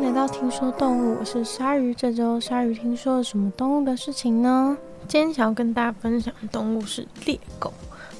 [0.00, 1.92] 迎来到听说动物，我是鲨鱼。
[1.92, 4.74] 这周鲨鱼听说了什么动物的事情呢？
[5.06, 7.70] 今天想要跟大家分享的动物是猎狗。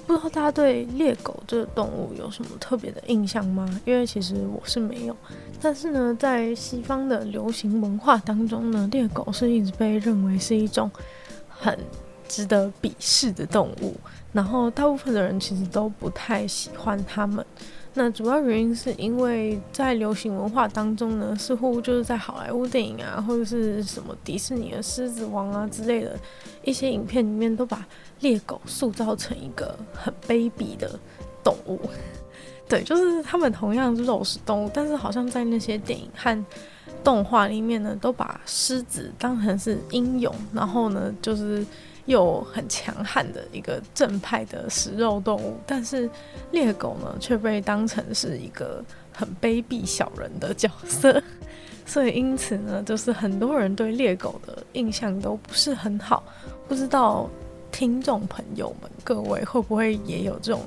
[0.06, 3.66] 不知道大家对猎狗这个动物有什么特别的印象吗？
[3.86, 5.16] 因为其实我是没有。
[5.58, 10.90] 但是呢，在西方的流行文化当中呢，猎狗是一直被认为是一种
[11.48, 11.78] 很
[12.28, 13.94] 值得鄙视的动物。
[14.34, 17.44] 然后大部分的人其实都不太喜欢它们。
[17.94, 26.16] 那主要原因是因为在流行文化当中呢，似乎就是在好莱坞电影啊，或者是什么迪士尼的《狮子王》啊之类的
[26.62, 27.84] 一些影片里面，都把
[28.20, 30.98] 猎狗塑造成一个很卑鄙的
[31.42, 31.80] 动物。
[32.68, 36.44] 对，就是他们同样是肉食动物，但是好像在那些电影和
[37.02, 41.66] 动画里面呢，都把狮子当成是英勇，然后呢，就是。
[42.10, 46.10] 又很强悍的一个正派的食肉动物，但是
[46.50, 51.22] 猎狗呢却被当成是一个很卑鄙小人的角色，
[51.86, 56.24] 所以因此呢，就是很多人对猎狗的印象都不是很好。
[56.66, 57.30] 不知道
[57.70, 60.62] 听众朋友们各位会不会也有这种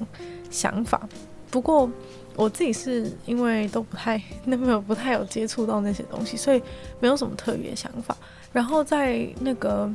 [0.50, 1.08] 想法？
[1.52, 1.92] 不过
[2.38, 6.64] 我自己是因为都不太那没有不太有接触到那些东西，所以
[7.02, 8.16] 没有什么特别想法。
[8.54, 9.94] 然后在那个。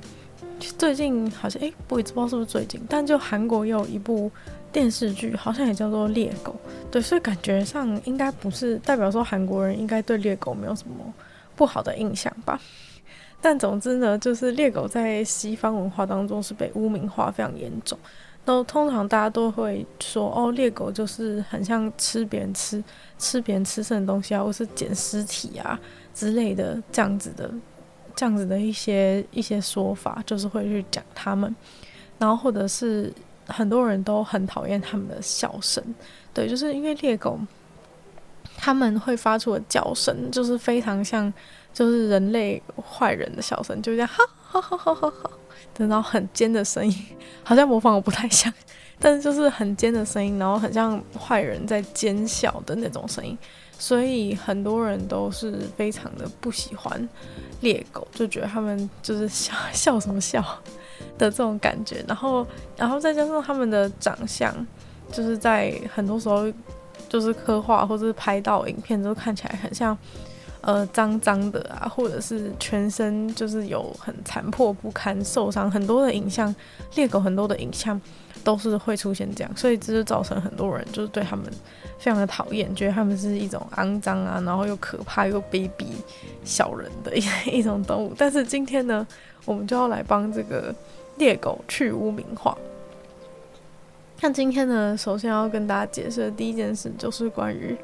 [0.78, 4.30] 最近好像哎，我也不知道是不是最近，但就韩国也有一部
[4.72, 6.52] 电视剧，好像也叫做《猎狗》。
[6.90, 10.94] 对，所以感觉上应该不是代表说韩国人应该对猎狗没有什么
[11.56, 12.60] 不好的印象吧。
[13.40, 17.98] 但总之呢，就是猎狗在西方文化当中是被污名化非常严重。
[18.44, 22.82] 都通常大家都会说哦，猎狗就是很像吃别人吃
[23.18, 25.78] 吃别人吃剩的东西啊，或是捡尸体啊
[26.14, 27.50] 之类的这样子的。
[28.18, 31.54] 这样子的一些一些说法，就是会去讲他们，
[32.18, 33.14] 然后或者是
[33.46, 35.80] 很多人都很讨厌他们的笑声，
[36.34, 37.38] 对，就是因为猎狗
[38.56, 41.32] 他们会发出的叫声，就是非常像
[41.72, 45.30] 就是人类坏人的笑声，就这样哈哈哈哈哈哈，
[45.72, 47.06] 等到很尖的声音，
[47.44, 48.52] 好像模仿我不太像，
[48.98, 53.38] 但是就是很尖的声音，然后很像坏人在奸笑的那种声音。
[53.78, 57.08] 所以很多人都是非常的不喜欢
[57.60, 60.42] 猎狗，就觉得他们就是笑笑什么笑
[61.16, 62.46] 的这种感觉，然后，
[62.76, 64.52] 然后再加上他们的长相，
[65.12, 66.52] 就是在很多时候
[67.08, 69.96] 就是刻画或者是拍到影片都看起来很像，
[70.60, 76.54] 呃，脏脏的啊，或者是全身就是有很残破不堪、受伤很多的影像，
[76.94, 78.00] 猎狗很多的影像。
[78.44, 81.44] 都是会出现这样，所以这就造成很多人就是对他们
[81.98, 85.86] 非常的讨厌，觉得他们是一种肮脏啊，然后又可怕又卑鄙
[86.44, 87.22] 小人的一
[87.58, 88.14] 一种动物。
[88.16, 89.06] 但是今天呢，
[89.44, 90.74] 我们就要来帮这个
[91.16, 92.56] 猎狗去污名化。
[94.20, 97.76] 那今天呢，首先要跟大家解释的第一件事就是关于，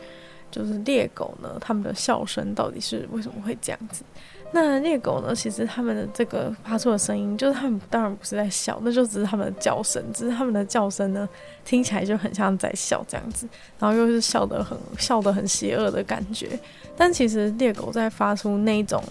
[0.55, 4.05] 就是猎狗呢，他们的笑声到底是为什么会这样子。
[4.53, 5.35] 那猎狗呢？
[5.35, 11.29] 其实他们的这个发出的声音，就是他们当然不是在笑，那就只是他们的叫声，只是他们的叫声呢，
[11.65, 13.49] 听起来就很像在笑这样子，
[13.81, 16.57] 然后又是笑得很笑得很邪恶的感觉。
[16.97, 19.03] 但其实猎狗在发出那种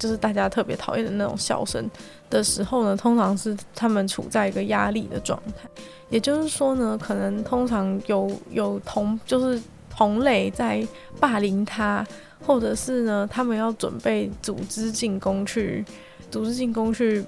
[0.00, 1.88] 就是大家特别讨厌的那种笑声
[2.28, 5.68] 的时候呢，通常是他们处在一个压力的状态，
[6.10, 9.62] 也就是说呢，可能通常有有同就是
[9.98, 10.86] 同类在
[11.18, 12.06] 霸凌他。
[12.46, 15.84] 或者是呢，他们要准备组织进攻去，
[16.30, 17.22] 组织进攻去，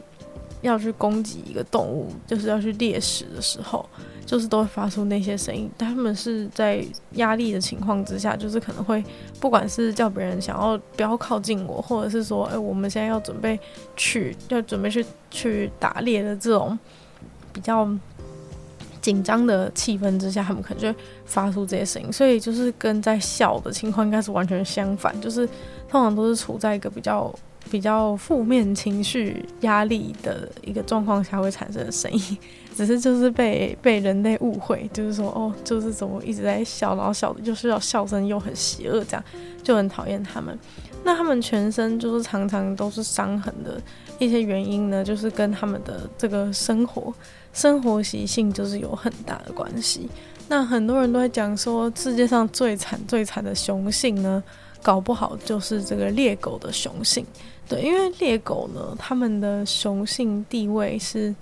[0.62, 3.84] 要去攻击一个动物，就是要去猎食的时候，
[4.24, 5.68] 就是都会发出那些声音。
[5.76, 6.82] 他们是在
[7.14, 9.04] 压力的情况之下，就是可能会，
[9.40, 13.58] 不管是叫别人想要不要靠近我，或者是说，哎，我们现在要准备
[13.96, 16.78] 去，要准备去去打猎的这种
[17.52, 17.90] 比较。
[19.00, 25.46] 紧张的气氛之下，他们可能就会发出这些声音，所以就是跟在笑的情况应该是完全相反，就是
[25.88, 27.34] 通常都是处在一个比较
[27.70, 32.38] 比较负面情绪、压力的一个状况下会产生的声音，
[32.74, 39.24] 只是就是被被人类误会，就是说哦，就是怎么一直在笑，然后笑的就是要笑声又很邪恶，这样
[39.62, 40.58] 就很讨厌他们。
[41.02, 43.80] 那他们全身就是常常都是伤痕的
[44.18, 47.12] 一些原因呢，就是跟他们的这个生活。
[47.52, 50.08] 生活习性就是有很大的关系。
[50.48, 54.40] 那很多人都在讲说，世界上最惨最惨的雄性呢，
[54.82, 57.26] 搞不好就是这个猎狗的雄性。
[57.68, 61.34] 对，因为猎狗呢，他们的雄性地位是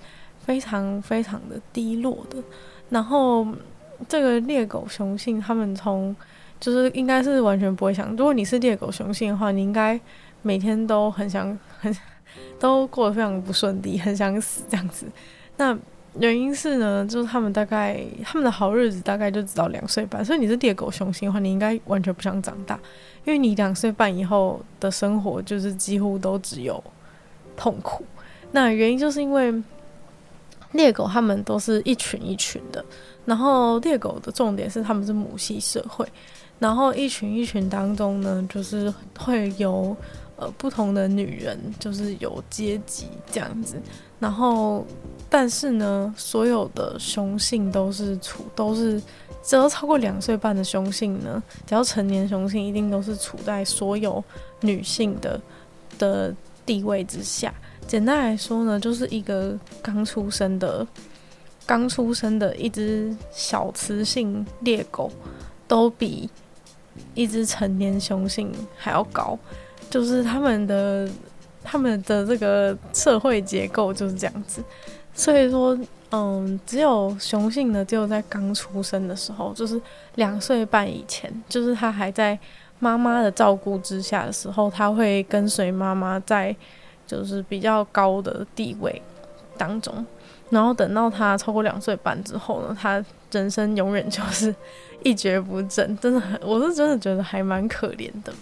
[0.45, 2.39] 非常非常的低落的。
[2.89, 3.47] 然后
[4.09, 6.17] 这个猎狗雄性，他们从
[6.61, 9.99] 就是应该是完全不会想，如果你是猎狗雄性的话，你应该
[10.43, 11.95] 每天都很想很
[12.59, 15.07] 都过得非常不顺利，很想死这样子。
[15.57, 15.77] 那
[16.19, 22.75] 原因是呢，就是他们大概他们的好日子大概就只到两岁半，所以你是猎狗雄性的话，你应该完全不想长大，
[23.25, 26.83] 因为你两岁半以后的生活就是几乎都只有
[27.57, 28.05] 痛苦。
[28.51, 29.55] 那原因就是因为
[30.73, 32.85] 猎狗他们都是一群一群的，
[33.25, 36.07] 然后猎狗的重点是他们是母系社会，
[36.59, 39.97] 然后一群一群当中呢，就是会有
[40.37, 43.81] 呃不同的女人，就是有阶级这样子，
[44.19, 44.85] 然后
[45.31, 49.01] 但是呢，所有的雄性都是处都是
[49.43, 54.23] 只要超过两岁半的雄性呢，只要成年雄性一定都是处在所有
[54.61, 55.41] 女性的
[55.99, 56.35] 的
[56.67, 57.55] 地位之下。
[57.87, 60.87] 简单来说呢，就是一个刚出生的、
[61.65, 65.11] 刚出生的一只小雌性猎狗，
[65.67, 66.29] 都比
[67.15, 69.39] 一只成年雄性还要高。
[69.91, 71.09] 就是他们的、
[71.63, 74.63] 他们的这个社会结构就是这样子。
[75.15, 75.79] 所以说，
[76.11, 79.81] 嗯，只有雄性呢，只有在刚出生的时候，就是
[80.17, 82.39] 两岁半以前，就是他还在
[82.79, 86.55] 妈妈的照顾之下的时候，他会跟随妈妈在。
[87.09, 89.01] 就是比较高的地位
[89.57, 90.05] 当中，
[90.51, 93.03] 然后等到他超过两岁半之后呢，他
[93.33, 94.55] 人生永远就是
[95.03, 98.33] 一蹶不振，真的很，我是真的觉得还蛮可怜的。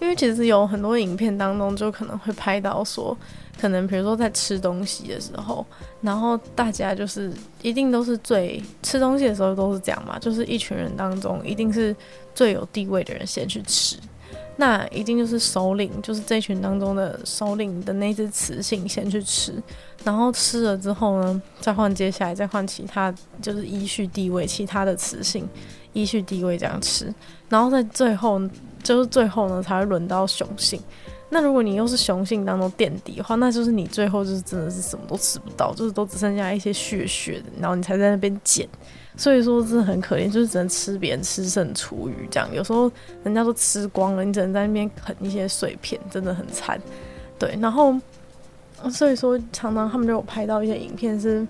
[0.00, 3.16] 因为其实有很多影片当中就可能会拍到说，
[3.58, 5.64] 可能比如说在吃东西的时候，
[6.02, 7.32] 然后大家就是
[7.62, 11.94] 一定都是最吃东西的时候都是这样嘛，就是一群人当中一定是
[12.34, 13.96] 最有地位的人先去吃。
[14.56, 19.52] 那一定就是首领，就是这群当中的首领的那只雌性先去吃，
[20.04, 23.12] 然后吃了之后呢，再换接下来再换其他，
[23.42, 25.48] 就是依序地位，其他的雌性
[25.92, 27.12] 依序地位这样吃，
[27.48, 28.40] 然后在最后
[28.82, 30.80] 就是最后呢才会轮到雄性。
[31.34, 38.68] 那如果你又是雄性当中垫底的话，那就是你最后就是真的是什么都吃不到，就是都只剩下一些血血的，然后你才在那边捡。
[39.16, 42.48] 所以说真的很可怜，就是只能吃别人吃剩厨余这样。
[42.54, 42.88] 有时候
[43.24, 46.80] 人家都吃光了，你只能在那边啃一些碎片，真的很惨。
[47.36, 47.92] 对，然后
[48.92, 51.44] 所以说常常他们就有拍到一些影片，是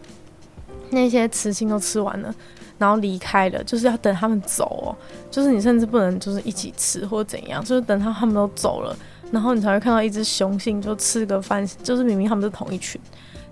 [0.89, 2.35] 那些雌性都吃完了，
[2.79, 4.97] 然后离开了，就是要等他们走哦。
[5.31, 8.97] 就是你甚至不能就是一起吃或者怎样，就是等他他们都走了，
[9.35, 12.99] 然后你才会看到一只雄性就吃个饭，就是明明他们是同一群。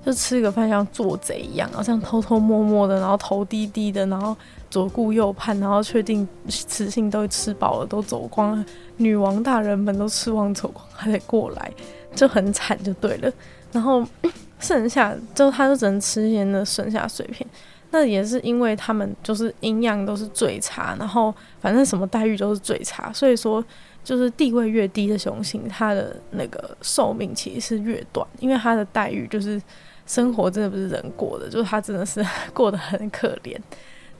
[0.04, 4.36] 就吃个饭像做贼一样，然后像偷偷摸摸的，然后头低低的，然后
[4.68, 11.70] 左顾右盼，然后确定雌性都吃饱了，都走光了，女王大人们都吃完走光，还得过来，
[12.16, 13.32] 就很惨就对了。
[13.70, 14.04] 然后
[14.58, 17.48] 剩下就他就只能吃些那剩下碎片，
[17.92, 23.64] 那也是因为他们就是营养都是最差，然后反正什么待遇都是最差，所以说
[24.04, 29.60] 就是地位越低的雄性，它的那个寿命其实是越短，因为它的待遇就是。
[30.04, 32.22] 生活真的不是人过的，就是他真的是
[32.52, 33.56] 过得很可怜，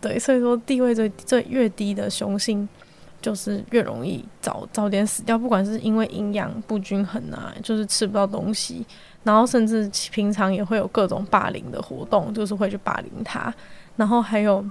[0.01, 2.67] 对，所以说地位最最越低的雄性，
[3.21, 8.87] 就是越容易早早点死掉，不管是因为营养不均衡啊，就是吃不到东西，
[9.25, 13.53] 然后甚至平常也会有各种霸凌的活动，就是会去霸凌他，
[13.97, 14.65] 然后还有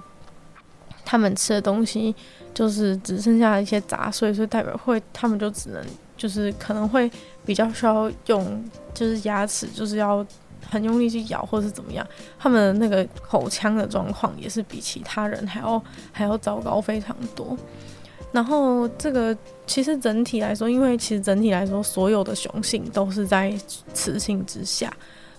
[1.04, 2.12] 他们吃的东西
[2.54, 5.84] 就是只剩下一些杂碎，所以代表会他们就只能
[6.16, 7.10] 就是可能会
[7.44, 8.64] 比较需要用
[8.94, 10.24] 就是牙齿就是要。
[10.70, 12.06] 很用力去咬，或是怎么样，
[12.38, 15.82] 他们那个口腔的状况也是比其他人还要
[16.12, 17.58] 还要糟糕非常多。
[18.30, 23.52] 然后这个其实整体来说，因为其实整体来说，所有的雄性都是在
[23.92, 24.90] 雌性之下，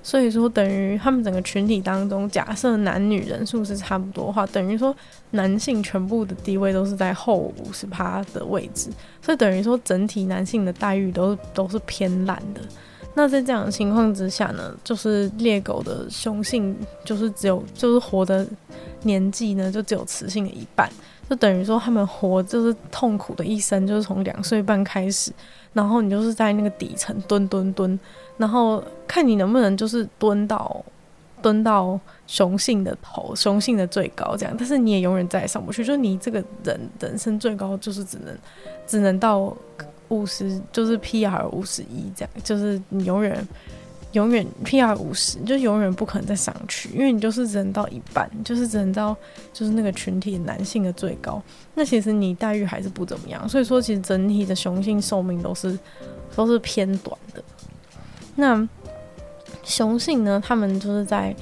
[0.03, 4.93] 所以说等于他们整个群体当中，假设男女人数是差不多的话，等于说
[5.31, 8.89] 男性全部的地位都是在后五十趴的位置，
[9.21, 12.59] 所以等于说整体男性的待遇都都是偏烂的。
[13.15, 18.45] 那在这样的情况之下呢，就是猎狗的雄性就是只有就是活的
[19.03, 20.89] 年纪呢，就只有雌性的一半，
[21.29, 25.31] 就等于说他们活就是痛苦的一生，就是从两岁半开始，
[25.73, 27.99] 然后你就是在那个底层蹲蹲蹲，
[28.37, 30.83] 然后看你能不能就是蹲到
[31.41, 38.37] 蹲到雄性的头，雄性的最高这样，但是你也永远再也上不去，就你这个人人生最高就是只能
[38.87, 39.55] 只能到。
[40.09, 43.47] 五十就是 PR 五十一这样，就是你永远
[44.11, 49.15] 永远 PR 五十，就永远不可能再上去，因为你就是只能到一半，就是只能到
[49.51, 51.41] 就是那个群体男性的最高。
[51.73, 55.79] 那其实你待遇还是不怎么样，所以说其实整体的雄性寿命都是
[56.35, 57.43] 都是偏短的。
[58.35, 58.67] 那
[59.63, 61.35] 雄性呢，他们就是在。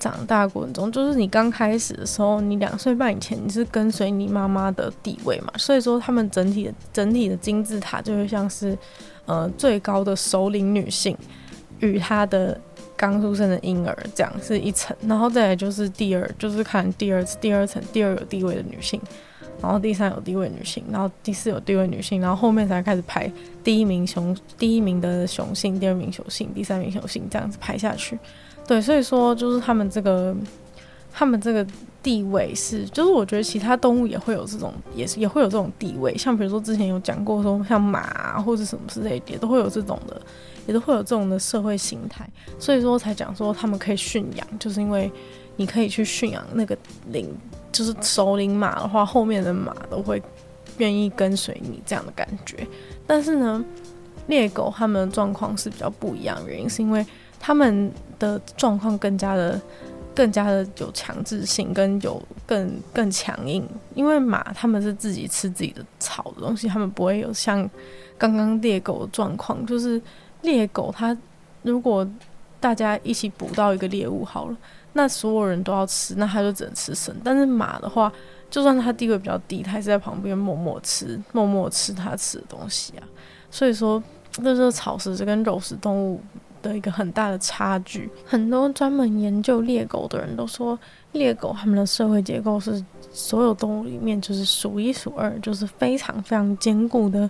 [0.00, 8.78] 长大过程中，就是你刚开始的时候，你两岁半以前，你是跟随你妈妈的地位嘛，所以说他们整体的整体的金字塔就会像是，
[9.26, 11.18] 呃，最高的首领女性
[11.80, 12.56] 与她的
[12.96, 19.00] 刚出生的婴儿，这样是一层，然后再来就是第二，就是看第二次第二层，第二有地位的女性，
[19.60, 23.28] 然后第三有地位女性，然后第四有地位女性，然后后面才开始排
[23.68, 28.18] 第一名雄第一名的雄性，第二名雄性，第三名雄性，这样子排下去。
[28.66, 30.34] 对，所以说就是他们这个
[31.12, 31.66] 他们这个
[32.02, 40.18] 地位是，就是我觉得其他动物也会有这种，也是也会有这种地位，像比如说之前有讲过说像马啊，或者什么之类的，也都会有这种的。
[40.66, 42.26] 也都会有这种的社会形态，
[42.58, 45.10] 所以说才讲说他们可以驯养，就是因为
[45.56, 46.76] 你可以去驯养那个
[47.10, 47.34] 领，
[47.72, 50.22] 就是首领马的话，后面的马都会
[50.76, 52.66] 愿意跟随你这样的感觉。
[53.08, 53.64] 但是呢，
[54.28, 57.04] 猎狗他们的状况是比较不一样，原因是因为
[57.40, 59.60] 他们的状况更加的、
[60.14, 63.66] 更加的有强制性，跟有更更强硬。
[63.96, 67.68] 因为马他们是自己吃自己的草的东西，他们不会有像
[68.16, 70.00] 刚刚猎狗的状况，就是。
[70.42, 71.18] 猎狗，它
[71.62, 72.08] 如果
[72.60, 74.56] 大家一起捕到一个猎物好了，
[74.92, 77.12] 那所有人都要吃，那它就只能吃生。
[77.24, 78.10] 但是马的话，
[78.50, 83.02] 就算它地位比较低，它还是在旁边默默吃，默默吃它吃的东西啊。
[83.50, 84.02] 所以说，
[84.42, 86.20] 这是草食者跟肉食动物
[86.62, 88.10] 的一个很大的差距。
[88.26, 90.78] 很多专门研究猎狗的人都说，
[91.12, 97.28] 猎狗它们的社会结构是所有动物里面就是数一数二，就是非常非常坚固的。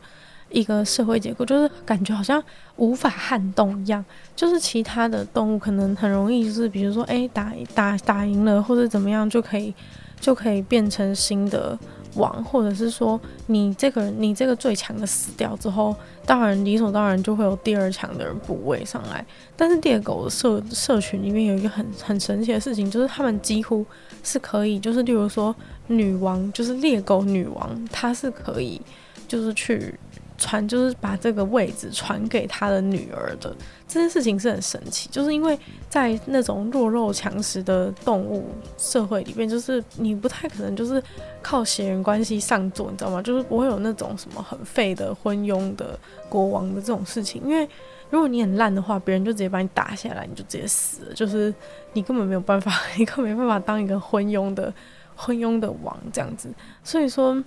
[0.51, 2.43] 一个社会结构，就是感觉好像
[2.77, 4.03] 无法撼动一样，
[4.35, 9.75] 就是其他的动物可能很容易，就是比如说，哎，打打打赢了或者怎么样，就可以
[10.21, 11.79] 就可以变成新的
[12.15, 15.95] 王，或者是说你这个人你这个最强的死掉之后，
[16.27, 19.25] 当然理所当然就会有第二强的人补位上来。
[19.57, 23.85] 但是猎狗社社群里面有一个很很神奇的事情，就是他们几乎
[24.23, 25.55] 是可以，就是例如说
[25.87, 28.81] 女王，就是猎狗女王，她是可以
[29.27, 29.95] 就是去。
[30.39, 33.55] 传就是把这个位置传给他的女儿的
[33.89, 35.59] 这件事情是很神奇，就是因为
[35.91, 41.03] 在那种弱肉强食的动物社会里面，就是你不太可能就是
[41.43, 43.21] 靠血缘关系上座，你知道吗？
[43.21, 47.69] 就是不会有那种什么很废的昏庸的国王的这种事情，因为
[48.09, 51.53] 如果你很烂的话，别人就直接把你打下来，你就直接死了，就是
[51.93, 54.73] 你根本没有办法， 你根本没办法当一个昏庸的
[55.17, 56.49] 昏庸的王这样子，
[56.85, 57.43] 所以说。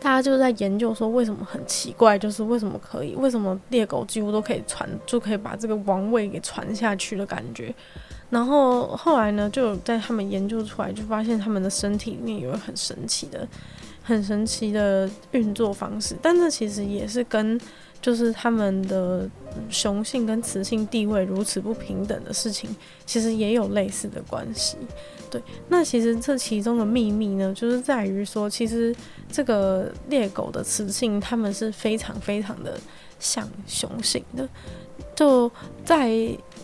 [0.00, 7.74] 大家就在研究说，为什么很奇怪，就是为什么可以，为什么猎狗几乎都可以传，就可以把这个王位给传下去的感觉。
[8.30, 13.46] 然后后来呢，就在他们研究出来，就发现他们的身体里面有很神奇的、
[14.02, 16.14] 很神奇的运作方式。
[16.22, 17.60] 但这其实也是跟
[18.00, 19.28] 就是他们的
[19.68, 22.70] 雄性跟雌性地位如此不平等的事情，
[23.04, 24.76] 其实也有类似的关系。
[25.30, 28.94] 对，那其实这其中的秘密呢，就是在于说，其实
[29.30, 32.78] 这个猎狗的雌性，它们是非常非常的
[33.18, 34.48] 像雄性的。
[35.14, 35.50] 就
[35.84, 36.10] 在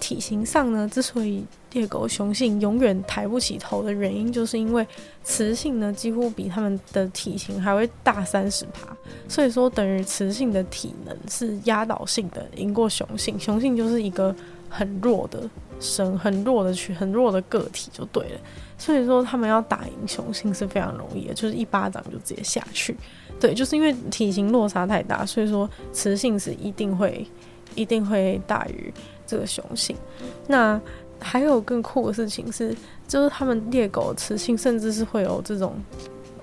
[0.01, 4.87] 体型上呢，之所以猎狗雄性永远抬不起头的原因，就是因为
[5.25, 8.97] 雌性呢几乎比它们的体型还会大三十趴，
[9.29, 14.35] 所以说等于雌性的体能是压倒性的赢过雄性，雄性就是一个
[14.69, 15.49] 很弱的。
[15.81, 18.41] 生很弱的群，很弱的个体就对了，
[18.79, 22.97] 所以说他们要打赢雄性是非常容易的，就是一巴掌就直接下去。
[23.41, 27.27] 对，就是因为体型落差太大，所以说雌性是一定会
[27.75, 28.93] 一定会大于
[29.27, 29.97] 这个雄性。
[30.47, 30.81] 那
[31.21, 32.75] 还有更酷的事情是，
[33.07, 35.75] 就是他们猎狗雌性甚至是会有这种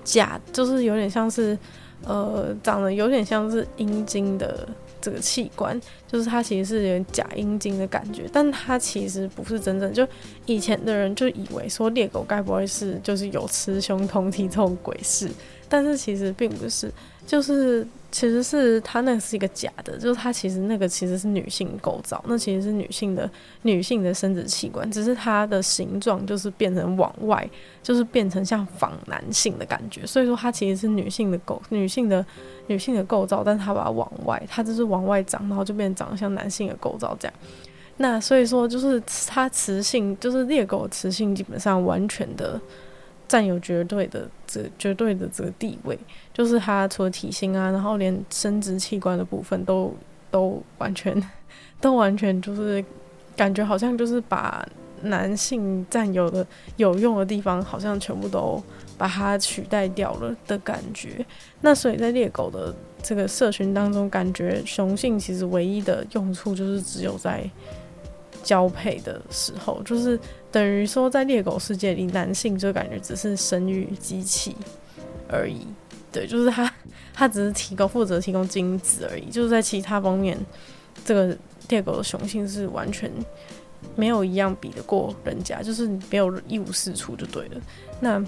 [0.04, 1.58] 假，就是有点像是
[2.04, 4.68] 呃长得有点像是阴茎的。
[5.02, 5.78] 这个器官
[6.10, 9.92] 就是它，其实是有点假阴茎的感觉，但它其实不是真正。
[9.92, 10.06] 就
[10.46, 15.28] 以前的人就以为说猎狗该不会是就是有雌雄同体这种鬼事，
[15.68, 16.90] 但是其实并不是，
[17.26, 23.28] 就是其实是它那个是一个假的，就是它其实那个其实是女性构造，那其实是女性的
[23.62, 27.50] 女性的生殖器官，只是它的形状就是变成往外，
[27.82, 32.24] 就是变成像仿男性的感觉，所以说它其实是女性的构女性的。
[32.68, 37.34] 女性的构造，但是它把它往外，它就是往外长，然后就变成长得像男性的构造这样。
[37.96, 42.58] 那所以说，就是它雌性，就是猎狗雌性，基本上完全的
[43.26, 45.98] 占有绝对的这绝对的这个地位，
[46.32, 49.94] 就是它除了体型啊，然后连生殖器官的部分都
[50.30, 51.22] 都完全
[51.80, 52.84] 都完全就是
[53.36, 54.66] 感觉好像就是把
[55.02, 56.46] 男性占有的
[56.76, 58.62] 有用的地方，好像全部都。
[58.98, 61.26] 把它取代掉了的感觉，
[61.60, 62.72] 那所以在猎狗的
[63.02, 67.42] 这个社群当中，感觉雄性其实唯一的用处就是只有在
[68.44, 70.16] 交配的时候，就是
[70.52, 74.54] 等于说在猎狗世界里，男性就感觉只是生育机器
[75.28, 75.66] 而已，
[76.12, 76.70] 对，就是他
[77.14, 80.38] 他只是提供负责提供精子而已，就是在其他方面，
[81.06, 81.34] 这个
[81.70, 83.10] 猎狗的雄性是完全
[83.96, 87.60] 没有一样比得过人家，就是没有一无是处就对了。
[87.98, 88.22] 那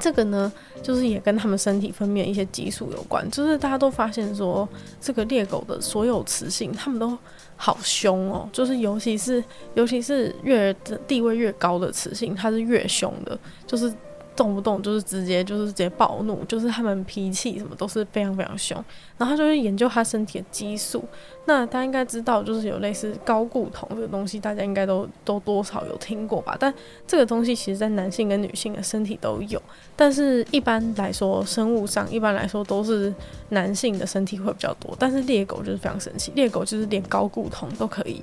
[0.00, 0.52] 这个呢，
[0.82, 3.30] 就是也跟他们身体分泌一些激素有关。
[3.30, 4.68] 就是大家都发现说，
[5.00, 7.16] 这个猎狗的所有雌性，他们都
[7.56, 8.48] 好凶哦。
[8.52, 9.42] 就是尤其是
[9.74, 10.74] 尤其是越
[11.06, 13.38] 地位越高的雌性，它是越凶的。
[13.64, 13.94] 就是。
[14.36, 18.76] 动不动就是直接就是直接暴怒，就是他们脾气什么都是非常非常凶。
[19.16, 21.04] 然后他就去研究他身体的激素。
[21.46, 26.56] 那大家应该知道，就是有类似高固酮这个东西，大家应该都都多少有听过吧？
[26.58, 26.72] 但
[27.06, 29.60] 这个东西其实在男性跟女性的身体都有，
[29.94, 33.14] 但是一般来说，生物上一般来说都是
[33.50, 34.96] 男性的身体会比较多。
[34.98, 38.22] 但是猎狗就是非常神奇，猎狗就是连高固酮都可以。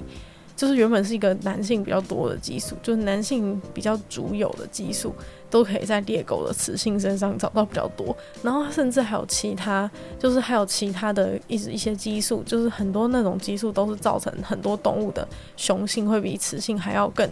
[0.53, 5.11] 就是原本是一个男性比较多的激素，就是男性比较主有的激素，
[5.51, 8.15] 都可以在猎狗的雌性身上找到比较多。
[8.41, 17.29] 然后甚至还有其他，就是还有其他的一一些激素，就是很多那种激素都是造成很多动物的雄性会比雌性还要更。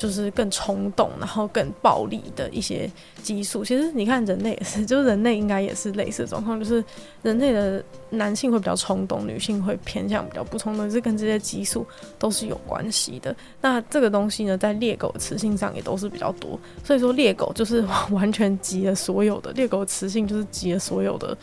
[0.00, 2.90] 就是更冲动，然后更暴力的一些
[3.22, 3.62] 激素。
[3.62, 6.82] 其实你看人类也是，就是人类应该也是类似的状况，就是
[7.22, 11.86] 人类的男性会比较冲动，女性会偏向比较不冲动，是跟这些激素
[12.18, 13.36] 都是有关系的。
[13.60, 16.58] 那这个东西呢，在猎狗的雌性上也都是比较多。
[16.82, 21.36] 所以说猎狗就是完全集了所有的，猎狗雌性就是集了所有的，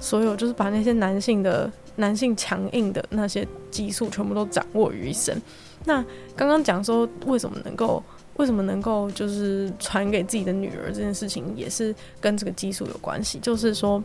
[0.00, 5.36] 所有就是把那些男性的男性强硬的那些激素全部都掌握于一身。
[5.84, 8.02] 那刚刚讲说为什么能够
[8.36, 13.38] 为什么能够就是传给自己的女儿这件事情，也是跟这个激素有关系。
[13.38, 14.02] 就是说，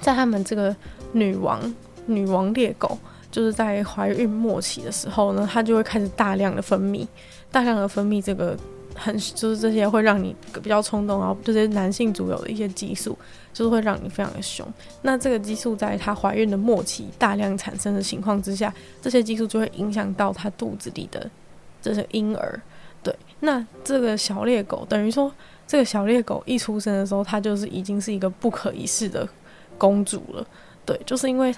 [0.00, 0.74] 在他们这个
[1.12, 1.74] 女王
[2.06, 2.96] 女王猎狗，
[3.30, 7.06] 就是在怀孕末期的时候呢，它就会开始大量的分泌，
[7.50, 8.56] 大量的分泌这个
[8.98, 13.16] 很就是这些会让你比较冲动，然后这些男性主有的一些激素。
[13.50, 14.64] 就是会让你非常的凶。
[15.02, 21.28] 那这个激素在她怀孕的末期大量产生的情况之下，这些激素就会影响到她肚子里的
[21.82, 22.60] 这些婴儿。
[23.02, 25.32] 对，那这个小猎狗等于说，
[25.66, 29.28] 这个小猎狗一出生的时候，它就是已经是一个不可一世的
[29.76, 30.46] 公主了。
[30.86, 31.52] 对，就是因为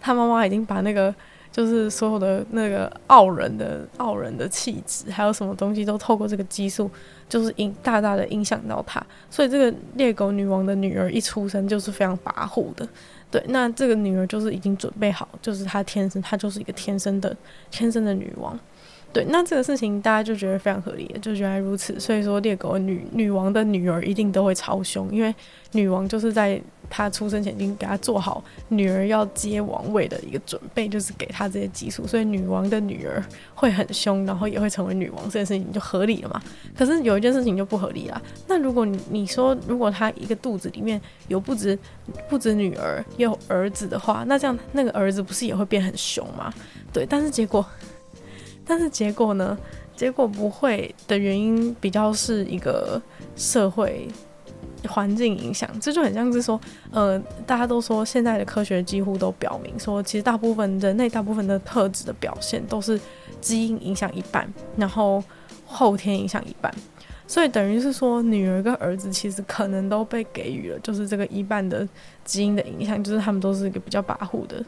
[0.00, 1.14] 她妈妈已经把那个。
[1.56, 6.90] 就是所有的那个傲人的傲人的气质，还有什么东西都透过这个激素，
[7.30, 9.02] 就是影大大的影响到他。
[9.30, 12.86] 所以这个猎狗女王的女儿一出生就是非常跋扈的。
[13.30, 17.34] 对，那这个女儿就是已经准备好，就是她天生，她就是一个天生的
[17.70, 18.58] 天生的女王。
[19.12, 21.98] 对，那这个事情大家就觉得非常合理，就原来如此。
[21.98, 25.34] 所以说，猎狗女女王的女儿一定都会超凶，因为
[25.72, 26.60] 女王就是在。
[26.88, 33.20] 她出生前已经给她做好女儿要接王位的一个准备，就是给她这些激素，所以女王的女儿
[33.56, 36.40] 会很凶，然后也会成为女王，这件事情就合理了嘛。
[36.78, 38.22] 可是有一件事情就不合理了。
[38.46, 41.76] 那如果你你说，如果她一个肚子里面有不止
[42.28, 46.54] 不止女儿，也有儿子的话，那这样那个儿子不是也会变很凶吗？
[46.92, 47.66] 对，但是结果，
[48.66, 49.56] 但是结果呢？
[49.94, 53.00] 结果不会的原因比较是一个
[53.34, 54.08] 社会。
[54.86, 56.60] 环境影响，这就很像是说，
[56.92, 63.00] 呃，大家都说现在的科学几乎都表明说，其实大部分人类大部分的特质的表现都是
[63.40, 65.20] 基因影响一半，然后
[65.64, 66.72] 后天影响一半，
[67.26, 71.88] 所以等于是说，女儿跟儿子其实可能都被给予了就是这个一半的
[72.24, 74.64] 基因的影响，就是他们都是一个比较跋扈的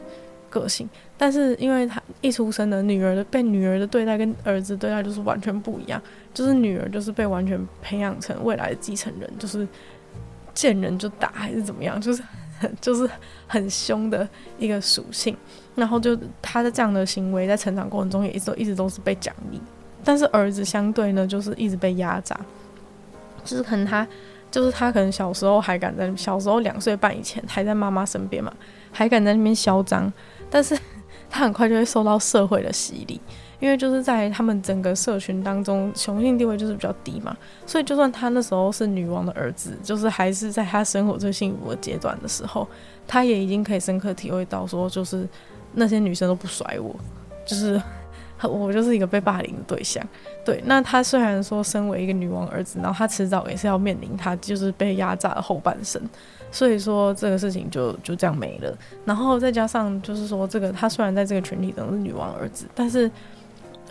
[0.49, 6.01] 个性，但是因为他一出生的女儿的被女儿的对待跟儿子对待就是完全不一样，
[6.33, 9.67] 就是女儿就是被完全培养成未来的继承人，就是。
[10.51, 12.21] 见人就打还是怎么样，就是
[12.81, 13.09] 就是
[13.47, 15.33] 很凶的一个属性，
[15.73, 19.61] 然后就他的这样的行为在成长过程中也一直都一直都是被奖励，
[20.03, 22.37] 但是儿子相对呢就是一直被压榨，
[23.45, 24.05] 就是可能他
[24.51, 28.51] 就是他可能小时候还敢在小时候两岁半以前还在妈妈身边嘛，
[28.91, 30.11] 还敢在那边嚣张，
[30.49, 30.77] 但是
[31.29, 33.19] 他很快就会受到社会的洗礼。
[33.61, 37.35] 因为就是在他们整个社群当中，雄性地位就是比较低嘛，
[37.65, 42.65] 所以就算他那时候是女王的儿子，就是还是在他生活最幸福的阶段的时候，
[43.05, 45.27] 他也已经可以深刻体会到说，就是
[45.73, 46.95] 那些女生都不甩我，
[47.45, 47.81] 就是
[48.47, 50.01] 我就是一个被霸凌的对象。
[50.45, 56.01] 对，那他虽然说身为一个女王儿子，然后他迟早也是要面临他就是被压榨的后半生，
[56.51, 58.77] 所以说这个事情就就这样没了。
[59.05, 63.09] 然后再加上就是说，这个他虽然在这个群体中是女王儿子，但是。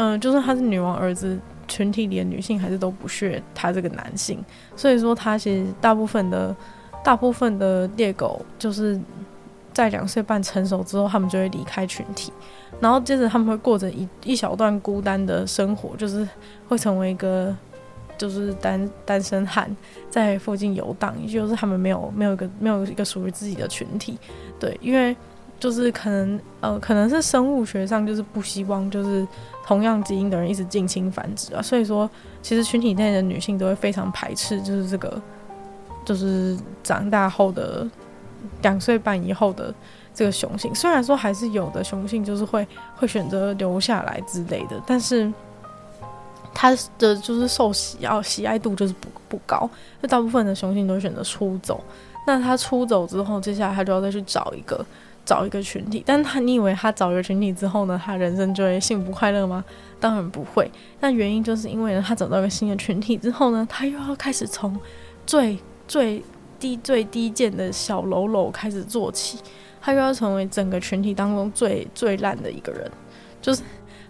[0.01, 4.38] 嗯、就算他是女王儿子，群体里的女性还是都不屑他这个男性，
[4.77, 6.55] 所以说他其实大部分的
[7.03, 8.97] 大部分的猎狗就是
[9.73, 12.33] 在两岁半成熟之后，他们就会离开群体，
[12.79, 16.25] 然后接着他们会过着一一小段孤单的生活，就是
[16.68, 17.53] 会成为一个
[18.18, 19.74] 就是单单身汉，
[20.11, 24.18] 在附近游荡，也就是他们没有没有一个没有一个属于自己的群体，
[24.61, 25.16] 对，因为。
[25.61, 29.26] 就是可能呃，可能是生物学上就是不希望就是
[29.66, 32.09] 同样基因的人一直近亲繁殖啊，所以说
[32.40, 35.20] 其实群体内的女性都会非常排斥，就是这个
[36.04, 37.85] 就是长大后的
[38.62, 39.74] 两岁半以后的
[40.14, 45.28] 这个雄性，虽然说还是有的雄性就是会会选择留下来之类的，但是
[46.61, 51.81] 他的就是受喜要喜爱度就是不不高，那大部分的雄性都选择出走，
[52.27, 54.85] 那他出走之后，接下来他就要再去找一个。
[55.25, 59.62] 找一个群体，但他你以为他找一个群体之后呢，他人生就会幸福快乐吗？
[60.01, 60.71] 当然不会。
[61.01, 64.75] 那原因就是因为呢，他找到一个新的群体之后呢，他又要开始从
[65.27, 66.23] 最最
[66.59, 69.38] 低最低贱的小喽啰开始做起，
[69.83, 72.90] 他又要成为整个群体当中最最烂的一个人，
[73.42, 73.61] 就是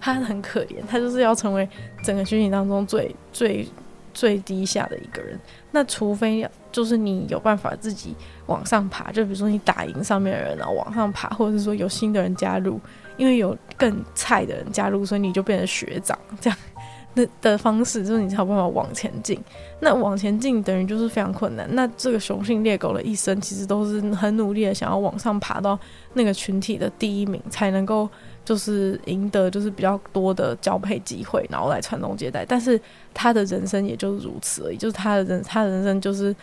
[0.00, 1.68] 他很可怜，他就是要成为
[2.02, 3.68] 整个群体当中最最
[4.14, 5.38] 最低下的一个人。
[5.70, 8.14] 那除非就是你有办法自己
[8.46, 12.80] 往上爬，就比如说你打赢上面的人，然后往上爬，或者是说有新的人加入，
[13.16, 16.58] 因为有更菜的人加入，所以你就变成学长这样
[17.14, 19.38] 那的方式，就是你才有办法往前进。
[19.80, 21.68] 那往前进等于就是非常困难。
[21.74, 25.78] 那这个雄性猎狗的一生其实都是很努力的，想要往上爬到
[26.14, 28.08] 那个群体的第一名，才能够。
[28.48, 32.46] 就是赢得就是比较多的交配机会，然后来传宗接代。
[32.46, 32.80] 但是
[33.12, 36.34] 他的人生也就如此而已，就是他的人，他的人生就是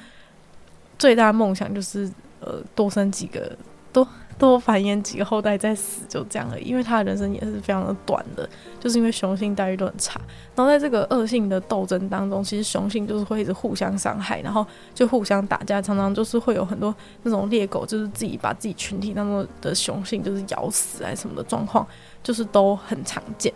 [1.00, 2.08] 最大梦想就是
[2.42, 3.52] 呃多生几个
[3.92, 4.08] 多。
[4.38, 6.64] 多繁衍几个后代再死，就这样而已。
[6.64, 8.48] 因为他的人生也是非常的短的，
[8.80, 10.20] 就是因为雄性待遇都很差。
[10.56, 16.94] 然后在这个恶性的斗争当中，其实雄性就是会一直互相伤害，然后就互相打架，常常就是会有很多
[17.24, 21.88] 那种猎狗，就是自己把自己群体当中的雄性就是咬死啊什么的状况，
[22.22, 23.54] 就是都很常见。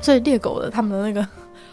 [0.00, 1.28] 所以猎狗的他们的那个。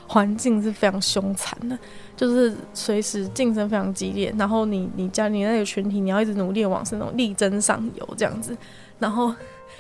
[0.08, 1.78] 环境是非常凶残的，
[2.16, 8.56] 就是随时竞争非常激烈，然后你你家你那个群体，你要一直努力往是那种力争上游这样子，
[9.00, 9.34] 然后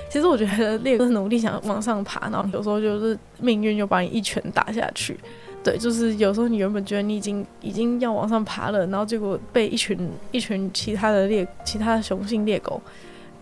[0.09, 5.15] 其实我觉得猎狗努力想往上爬，然后有时候就是命运就把你一拳打下去，
[5.63, 12.81] 对，就是有时候你原本觉得你已经已经要往上爬了，然后结果被一群一群其他的猎其他的雄性猎狗。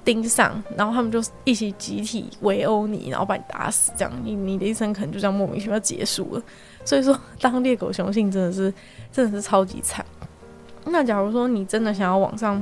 [0.04, 6.42] 盯上，然后他们就一起集体围殴你，然后把你打死，这样你你的一生可能就这样莫名其妙结束了。
[6.84, 8.74] 所以说，当猎狗雄性真的是
[9.12, 10.06] 真的是超级惨。
[10.86, 12.62] 那假如说你真的想要往上，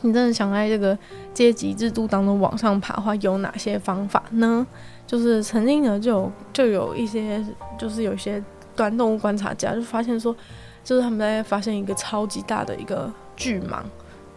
[0.00, 0.96] 你真的想在这个
[1.34, 4.66] 阶级制度当中往上爬的话，有哪些方法呢？
[5.06, 7.44] 就是曾经呢就有就有一些
[7.76, 8.42] 就是有一些
[8.74, 10.34] 端动物观察家就发现说，
[10.82, 13.82] 就是他们在发现一个超级大的一个巨蟒。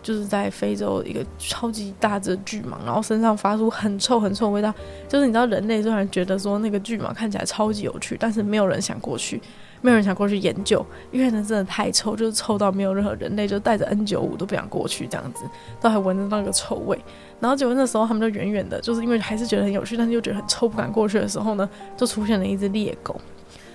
[0.03, 4.71] 就是在非洲一个超级大只巨蟒，然后身上发出很臭很臭的味道。
[5.07, 9.41] 就是你知道，人类虽然觉得说那个巨蟒看起来超级有趣，但是没有人想过去，
[9.81, 15.45] 没有人想过去研究，因为呢真的太臭，就是臭到没有任何人类就带着 N95 都不想过去这样子，
[15.81, 16.99] 都还闻得到那个臭味。
[17.39, 23.19] 然后结果那时候他们就远远的，就是因为还是觉得很有趣，但是又觉得很臭，不敢过去的时候呢，就出现了一只猎狗。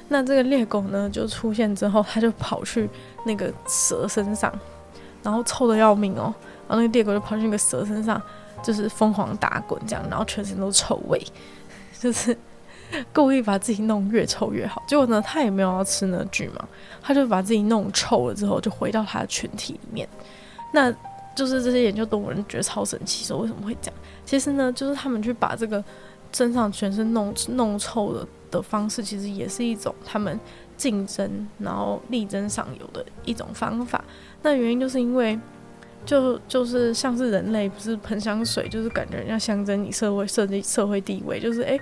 [0.08, 2.88] 那这个猎狗呢就出现之后，它就跑去
[3.24, 4.52] 那个蛇身上。
[5.28, 6.32] 然后臭得要命哦，
[6.66, 8.20] 然后那个猎狗就跑去那个蛇身上，
[8.62, 11.22] 就是疯狂打滚这样，然后全身都臭味，
[12.00, 12.34] 就是
[13.12, 14.82] 故意把自己弄越臭越好。
[14.88, 16.52] 结果呢，他也没有要吃那个巨蟒，
[17.02, 20.08] 他就把自己弄臭了之后，就回到他的群体里面。
[20.72, 20.90] 那
[21.36, 24.00] 就是这些研究动物人觉得超神奇，说为什么会这样？
[24.24, 25.84] 其实呢，就是他们去把这个
[26.32, 30.40] 身上全身弄弄臭的的方式，其实也是一种他们
[30.78, 34.02] 竞争然后力争上游的一种方法。
[34.42, 35.38] 那原因就是因为，
[36.06, 41.80] 就就是像是人类不是喷香水，就是感觉要象征你社会设计社会地位，就是诶、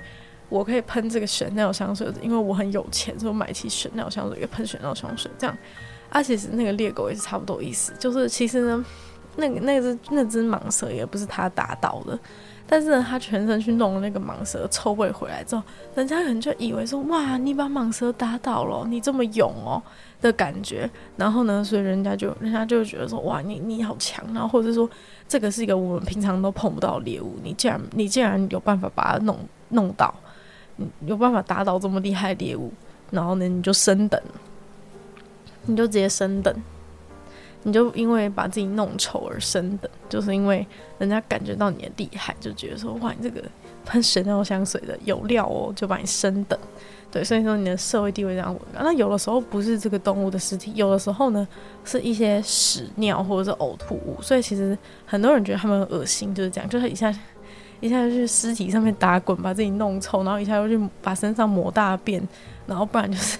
[0.48, 5.56] 我可以喷这个 Chanel 香水，因为我很有钱，所以我买起玄鸟香水，也喷玄鸟香水这样。
[6.08, 8.84] 而，其实那个猎狗也是差不多意思，就是其实呢，
[9.36, 12.18] 那个那只那只蟒蛇也不是他打倒的。
[12.68, 15.62] 但是呢，他全身去弄那个蟒蛇臭味回来之后，
[15.94, 19.81] 人家可能就以为说，哇，你把蟒蛇打倒了，你这么勇哦
[20.20, 20.90] 的感觉。
[21.16, 24.90] 然后呢，所以人家就人家就觉得说，哇，你你好强，然后或者说
[25.29, 29.38] 这个是一个我们平常都碰不到的猎物，你竟然你竟然有办法把它弄
[29.70, 30.12] 弄倒，
[30.74, 32.72] 你有办法打倒这么厉害的猎物，
[33.12, 34.20] 然后呢，你就升等，
[35.66, 36.52] 你就直接升等。
[37.66, 40.64] 你就因为把自己弄丑而升等，就是因为
[40.98, 43.42] 人家感觉到你的厉害，就觉得说，哇，你这个
[43.85, 46.57] 喷神尿香水的有料哦，就把你升等。
[47.11, 48.85] 对，所以说你的社会地位这样稳高。
[48.85, 51.48] 那有的时候不是这个动物的尸体，有的时候呢
[51.85, 54.16] 是一些屎尿或者是呕吐物。
[54.22, 57.12] 所以其实很多人觉得他们恶心，就是这样，就是一下
[57.81, 62.22] 一下就去尸体上面打滚，把自己弄臭，然后一下又去把身上抹大便，
[62.64, 63.38] 然后不然就是。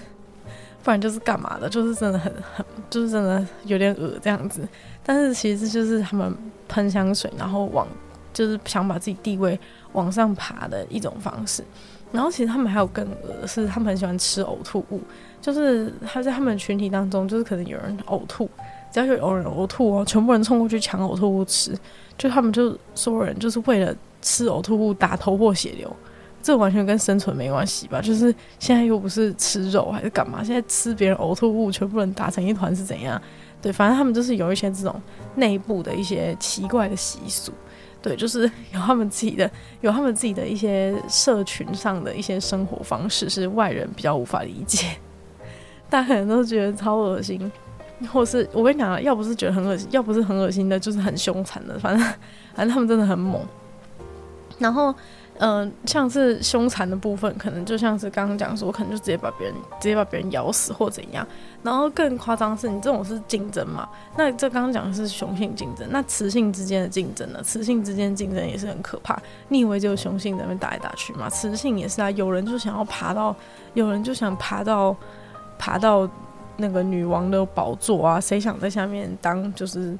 [0.83, 4.67] 不然就是干嘛的，就是真的很很，就是真的有点恶这样子。
[5.03, 6.33] 但是其实就是他们
[6.67, 7.87] 喷香水，然后往
[8.33, 9.59] 就是想把自己地位
[9.93, 11.63] 往上爬的一种方式。
[12.09, 15.01] 然后其实他们还有更恶的是，他们很喜欢吃呕吐物，
[15.41, 18.49] 就是他在他们群体当中，就是可能有人呕吐，
[18.93, 21.77] 只要有有人呕吐哦，全部人冲过去抢呕吐物吃，
[22.17, 25.93] 就他们就所有人就是为了吃呕吐物打头破血流，
[26.41, 28.01] 这完全跟生存没关系吧？
[28.01, 30.43] 就是现在又不是吃肉还是干嘛？
[30.43, 33.21] 现在吃别人呕吐物，全部人打成一团是怎样？
[33.61, 35.01] 对，反正他们就是有一些这种
[35.35, 37.51] 内部的一些奇怪的习俗。
[38.01, 39.49] 对，就是有他们自己的，
[39.81, 44.95] 有他们自己的一些社群上的一些生活方式，是外人比较无法理解。
[45.89, 47.51] 大家可能都觉得超恶心，
[48.13, 51.77] 或是我跟你讲，要不是觉得很恶心，要不是很恶心的，就是很凶残的。
[51.79, 52.07] 反正，
[52.55, 53.41] 反正他们真的很猛。
[54.59, 54.93] 然后。
[55.39, 61.25] 嗯、像是凶残的部分，可能就像是刚刚讲说，可能就直接把别人直接把别人咬死或怎样。
[61.61, 63.87] 然后更夸张是，你这种是竞争嘛？
[64.17, 67.39] 那这刚刚讲的是雄性竞争，那雌性之间的竞争呢？
[67.43, 69.19] 雌性之间竞争也是很可怕。
[69.49, 71.29] 你以为只有雄性在那边打来打去吗？
[71.29, 73.35] 雌性也是啊，有人就想要爬到，
[73.73, 74.95] 有人就想爬到
[75.59, 76.09] 爬到
[76.55, 79.95] 那个女王的宝座啊，谁想在下面当就是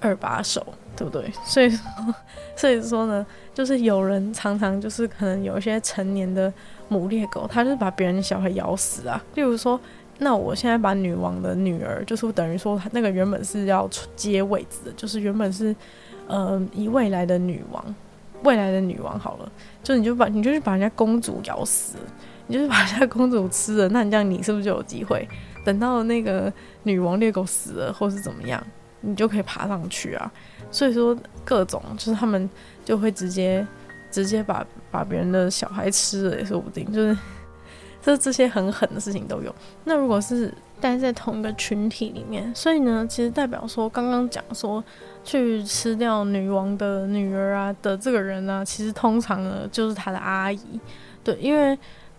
[0.00, 0.64] 二把手？
[0.98, 1.30] 对不对？
[1.44, 1.80] 所以说，
[2.56, 6.52] 所以说呢，就是有人常常就是可能有一些成年的
[6.88, 9.22] 母猎狗，它就是把别人的小孩咬死啊。
[9.36, 9.80] 例如说，
[10.18, 15.74] 那我现在把女王的女儿，就是等于说，那个原本是要接位置的，就是原本是
[16.26, 17.94] 呃，以未来的女王，
[18.42, 19.52] 未来的女王好了，
[19.84, 21.94] 就你就把你就是把人家公主咬死，
[22.48, 25.28] 你就是把人家公主吃了，那你这样你是不是就有机会？
[25.64, 28.60] 等到那个女王猎狗死了，或是怎么样？
[29.00, 30.32] 你就可以爬上去啊，
[30.70, 32.48] 所以说各种就是他们
[32.84, 33.66] 就会直接
[34.10, 37.16] 直接把把别人的小孩吃了也说不定，就是
[38.02, 39.54] 这这些很狠的事情都有。
[39.84, 44.82] 那如果是待在同一个群体里面，所以呢，其实代表说刚刚讲说
[45.24, 50.80] 去吃掉女王的女儿啊的这个人呢、其实通常呢就是他的阿姨，
[51.24, 51.76] 对，因为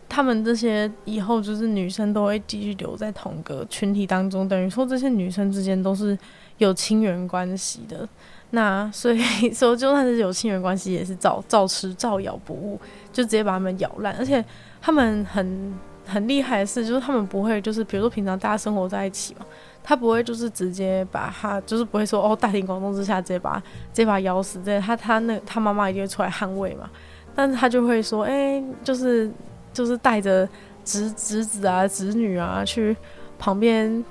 [0.10, 6.18] 他们这些以后就是女生都会继续留在同个群体当中，等于说这些女生之间都是。
[6.60, 8.06] 有亲缘关系的，
[8.52, 12.80] 那所以说就算是有亲缘关系，也是照照吃照咬不误，
[13.14, 14.16] 就直接把他们咬烂。
[14.18, 14.44] 而且
[14.82, 15.74] 他们很
[16.06, 19.46] 很厉害的是，就是他们不会就是比如说平常大家生活在一起嘛，
[19.84, 26.90] 他不会就是直接把他就是不会说哦大庭广众之下直接把直接把咬死，这他他那他妈妈一定会出来捍卫嘛，
[27.36, 29.30] 但是他就会说哎、就是
[29.72, 30.50] 就是带着
[30.84, 32.98] 侄侄子啊侄女啊去
[33.38, 34.04] 旁边。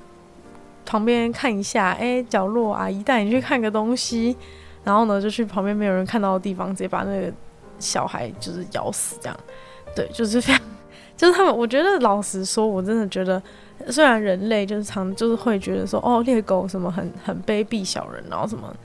[0.89, 4.35] 旁边看一下，哎、角落阿姨带你去看个东西，
[4.83, 7.31] 然后呢，就去旁边没有人看到的地方，直接把那个
[7.77, 9.39] 小孩就是咬死，这样，
[9.95, 10.61] 对，就是非常，
[11.15, 13.39] 就是他们，我觉得老实说，我真的觉得，
[13.89, 18.75] 虽然人类就是常就是会觉得说，哦，猎狗什么很很卑鄙小人，然后什么。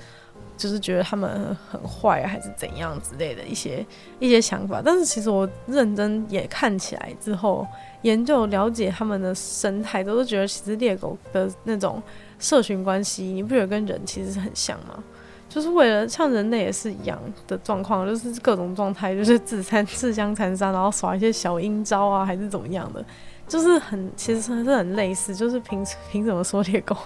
[0.56, 3.84] 就是觉得他们很坏还是怎样之类的一些
[4.20, 7.66] 一些想法，但是其实我认真也看起来之后，
[8.04, 12.02] 研究了解他们的生态，都是觉得其实猎狗的那种
[12.38, 15.04] 社群关系，你不觉得跟人其实是很像吗？
[15.48, 23.04] 就是为了像人类也是一样的状况，就是各种状态，就是自残、自相残杀，然后耍一些小阴招啊，还是怎么样的，
[23.46, 26.96] 就是很其实还是很类似，就是凭凭什么说猎狗？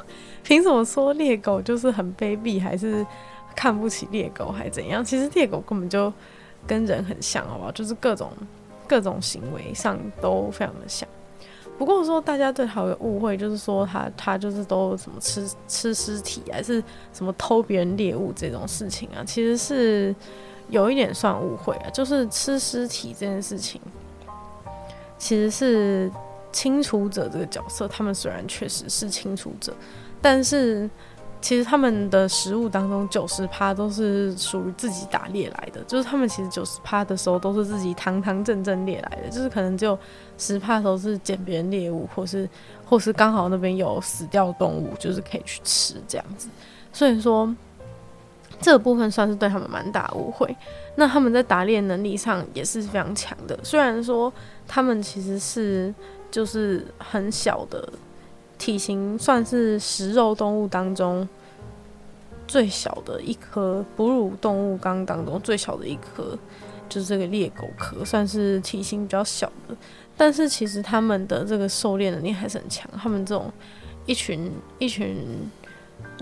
[0.42, 3.04] 凭什么说猎狗就是很卑鄙，还是？
[3.56, 5.04] 看不起猎狗还怎样？
[5.04, 6.12] 其实猎狗根本就
[6.64, 7.72] 跟人很像，好不好？
[7.72, 8.30] 就是各种
[8.88, 11.08] 各种行为上都非常的像。
[11.78, 19.22] 不过说大家对它有误会，就是说他他就是都什么吃吃尸体，还是什么偷别人猎物这种事情啊？
[19.24, 20.12] 其实是
[20.70, 21.90] 有一点算误会啊。
[21.90, 23.80] 就是吃尸体这件事情，
[25.18, 26.10] 其实是
[26.50, 29.72] 清除者这个角色，他们虽然确实是清除者，
[30.20, 30.90] 但是。
[31.40, 39.96] 其实他们的食物当中，九十趴都是属于自己打猎来的，就是他们其实九十趴的时候都是自己堂堂正正猎来的，就是可能只有
[40.36, 42.48] 十趴的时候是捡别人猎物，或是
[42.84, 46.48] 或是刚好那边有死掉动物，就是可以去吃这样子。
[46.92, 47.54] 所以说
[48.60, 50.54] 这个部分算是对他们蛮大误会。
[50.96, 54.32] 那他们在打猎能力上也是非常强的，虽然说
[54.66, 55.94] 他们其实是
[56.32, 57.88] 就是很小的。
[58.58, 61.26] 体型算是食肉动物当中
[62.46, 66.36] 最小的一颗，哺乳动物纲当中最小的一颗，
[66.88, 69.76] 就是这个猎狗科，算是体型比较小的。
[70.16, 72.90] 但是其实他们的这个狩猎能力还是很强。
[73.00, 73.50] 他们这种
[74.04, 75.16] 一群一群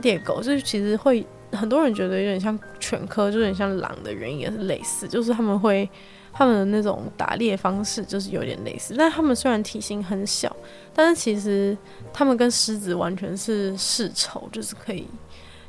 [0.02, 5.88] 猎狗，就是其实会很多人觉得有点像犬科，就有点像狼的原因也是类似，就是他们会。
[6.36, 10.54] 他们的那种打猎方式就是有点类似，但他们虽然体型很小，
[10.92, 11.76] 但是其实
[12.12, 15.06] 他们跟狮子完全是世仇，就是可以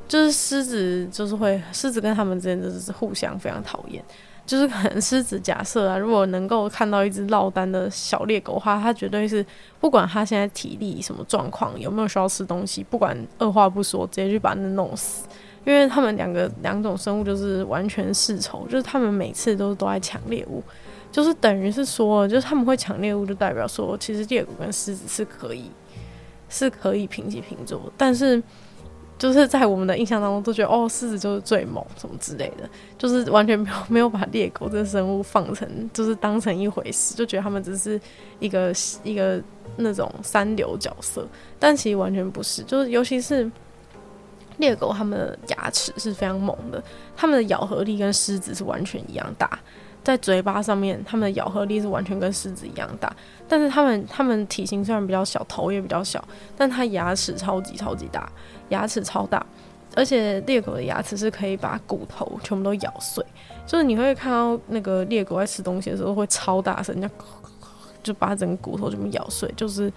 [0.06, 4.04] 就是狮子就是会狮子跟他们之间就是互相非常讨厌。
[4.44, 9.44] 就是可能狮子假设啊，如果能够看到一只落单的小猎狗的话，它绝对是
[9.78, 15.28] 不管它现在体力什么状况，有没有需要吃东西，不管二话不说，直接去把那弄死。
[15.64, 20.62] 因为他们两个两种生物就是完全世仇，就是他们每次都都在抢猎物，
[21.10, 25.70] 就是等于是说，就是他们会抢猎物，就代表说，其实猎狗跟狮子是可以
[26.48, 28.42] 是可以平起平坐，但是。
[29.18, 38.00] 就是在我们的印象当中都觉得哦，狮子就是最猛什么之类的，就是完全没有没有把猎狗这个生物放成就是当成一回事，就觉得他们只是
[38.38, 39.42] 一个一个
[39.76, 41.26] 那种三流角色，
[41.58, 43.50] 但其实完全不是，就是尤其是
[44.58, 46.82] 猎狗，它们的牙齿是非常猛的，
[47.16, 49.58] 它们的咬合力跟狮子是完全一样大。
[50.04, 53.14] 在嘴巴上面，它们的咬合力是完全跟狮子一样大，
[53.46, 56.22] 但是它们它们体型虽然比较小，头也比较小，
[56.56, 58.30] 但它牙齿超级超级大，
[58.70, 59.44] 牙齿超大，
[59.94, 63.22] 而且猎狗的牙齿是可以把骨头全部都咬碎，
[63.66, 67.08] 就是你会看到那个猎狗在吃东西的时候会超大声，就
[68.02, 69.92] 就把整个骨头全部咬碎，就是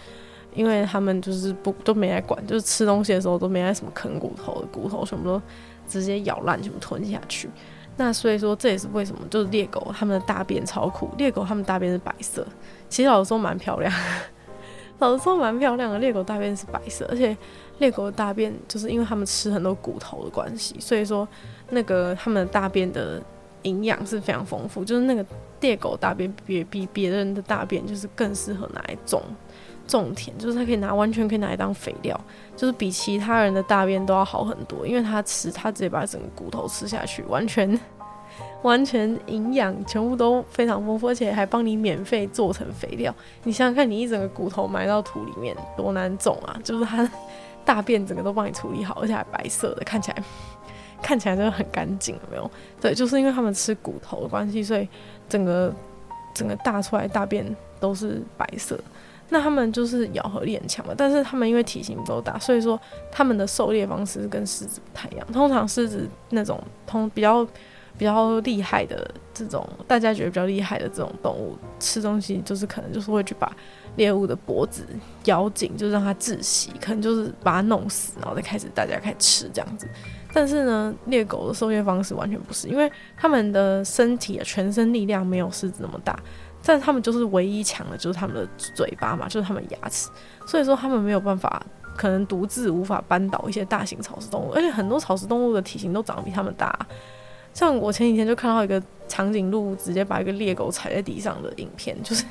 [0.53, 5.41] 因为他们就是不都没来管，就是吃东西的时候都没来什么啃骨头的，骨头全部都
[5.87, 7.49] 直接咬烂，全部吞下去。
[7.97, 11.09] 那所以说，这也是为什么，就是猎狗它们的大便超酷。
[11.17, 12.45] 猎狗它们大便是白色，
[12.89, 13.93] 其实老实说蛮漂亮，
[14.99, 15.99] 老实说蛮漂亮的。
[15.99, 17.35] 猎狗大便是白色，而且
[17.79, 21.27] 猎狗的大便就是因为它们吃很多骨头的关系，所以说
[21.69, 23.21] 那个它们的大便的
[23.63, 24.83] 营养是非常丰富。
[24.83, 25.23] 就是那个
[25.59, 29.21] 猎狗大便比比别人的大便就是更适合拿来种。
[29.91, 32.19] 种田就是它可以拿，完全可以拿来当肥料，
[32.55, 37.79] 就是比其他人的大便都要好很多，因为它吃，它直接把整个骨头吃下去，完全
[38.61, 43.13] 完全营养全部都非常丰富，而且还帮你免费做成肥料。
[43.43, 46.57] 你想想看，你一整个骨头埋到土里面多难种啊！
[46.63, 47.09] 就是它
[47.65, 50.23] 大便整个都帮你处理好，而且还白色的，看起来
[51.01, 52.49] 看起来就很干净，有没有？
[52.79, 54.87] 对，就是因为他们吃骨头的关系，所以
[55.27, 55.73] 整个
[56.33, 57.43] 整个大出来大便
[57.79, 58.79] 都是白色。
[59.33, 62.77] 那他们就是咬合力很强嘛，但是他们因为体型不够大，所以说
[63.09, 65.25] 他们的狩猎方式跟狮子不太一样。
[65.31, 67.45] 通常狮子那种通比较
[67.97, 73.49] 比较厉害的这种，大家觉得比较厉害的这种动物，吃东西就是可能就是会去把
[73.95, 74.85] 猎物的脖子
[75.23, 79.87] 咬紧，就让它窒息，可能就是把它弄死，然后再开始大家开始吃这样子。
[80.33, 86.17] 但是呢，猎狗的狩猎方式完全不是，因为他们的身体的全身力量没有狮子那么大。
[86.63, 90.09] 但是他们就是唯一强的，就是他们的嘴巴嘛，就是他们牙齿，
[90.45, 91.65] 所以说他们没有办法，
[91.97, 96.77] 可能独自无法扳倒一些大型草食动物，而且很多草食动物的体型都长得比他们大。
[97.53, 102.23] 像我前几天就看到一个长颈鹿直接把一个猎狗踩在地上的影片，就是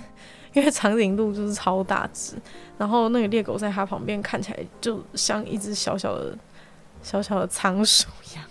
[0.53, 2.35] 因为长颈鹿就是超大只，
[2.79, 6.39] 然后那个猎狗在它旁边看起来就像一只小小的、
[7.03, 8.45] 小小的仓鼠一样，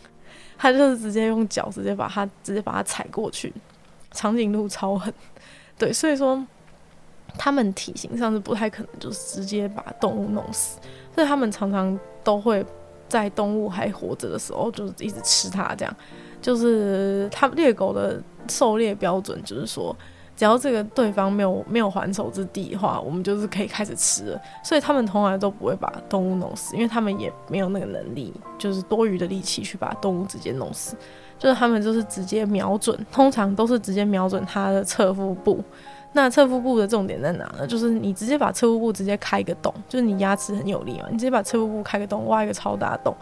[0.57, 3.51] 它就是直接用脚直接把它直接把它踩过去，
[4.11, 5.11] 长颈鹿超狠。
[5.79, 6.45] 对，所以说
[7.37, 10.77] 他们体型上是不太可能就是直接把动物弄死，
[11.15, 12.63] 所以他们常常都会
[13.07, 15.73] 在动物还活着的时候，就是一直吃它。
[15.75, 15.95] 这样，
[16.41, 19.95] 就是他们猎狗的狩猎标准，就是说，
[20.35, 24.41] 只要这个对方没有没有还手之地的话，我们就是可以开始吃了。
[24.63, 30.95] 所以他们从来都不会把动物弄死，因为他们也没有那个能力，就是多余的力气去把动物直接弄死。
[31.39, 35.63] 就是他们就是直接瞄准，通常都是直接瞄准它的侧腹部。
[36.11, 37.67] 那侧腹部的重点在哪呢？
[37.67, 43.15] 就是你直接把侧腹部直接开一个洞，就是你牙齿很有力嘛，你直接把侧腹部开个洞，挖一个超大的洞，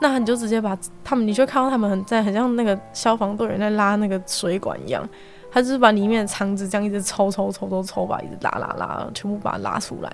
[0.00, 5.06] 那你就直接把他们，你就看到他们很在很像那个消防队员在拉那个水管一样，
[5.50, 10.12] 他就是把里面的肠子这样一直抽抽抽抽抽吧，一直拉拉拉，全部把它拉出来。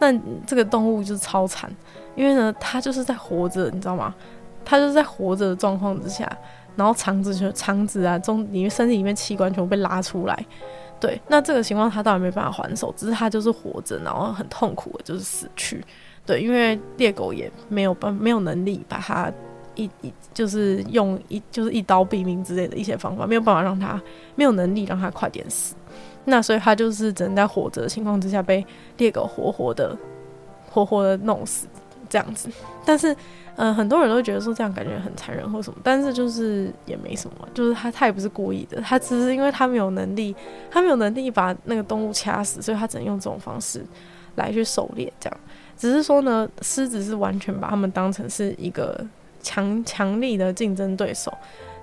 [0.00, 0.12] 那
[0.44, 1.70] 这个动物就是超惨，
[2.16, 4.12] 因为呢，它就是在活着，你知道吗？
[4.64, 6.28] 它就是在活着的状况之下。
[6.76, 10.46] 然后肠子就肠子啊，中里面身体里面器官全部被拉出来，
[10.98, 15.84] 对，那这个情况他当然没办法还手，只是他就是活着，然后很痛苦的就是死去，
[16.24, 19.30] 对，因为猎狗也没有办没有能力把它
[19.74, 24.00] 一一就是用一就是一刀毙命之类的一些方法，没有办法让他
[24.34, 25.74] 没有能力让他快点死，
[26.24, 28.64] 那所以他就是只能在活着的情况之下被
[28.96, 29.96] 猎狗活活的
[30.70, 31.66] 活活的弄死
[32.08, 32.48] 这样子，
[32.86, 33.14] 但是。
[33.62, 40.34] 嗯、很多人都觉得说这样感觉很残忍或什么，但是就是也没什么，就是他他也不是故意的，他只是因为他没有能力，
[40.70, 43.84] 他没有能力把那个动物掐死，所以他只能用这种方式
[44.36, 45.12] 来去狩猎。
[45.20, 45.40] 这样，
[45.76, 48.98] 只是说呢，狮子是完全把他们当成是一个
[49.42, 51.30] 强强力的竞争对手，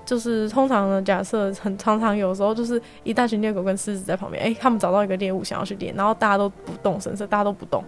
[0.04, 7.84] 就是通常呢，假设很常常有时候就是一大群猎狗跟狮子在旁边，诶、他们找到一个猎物想要去猎，然后大家都不动声色，大家都不动，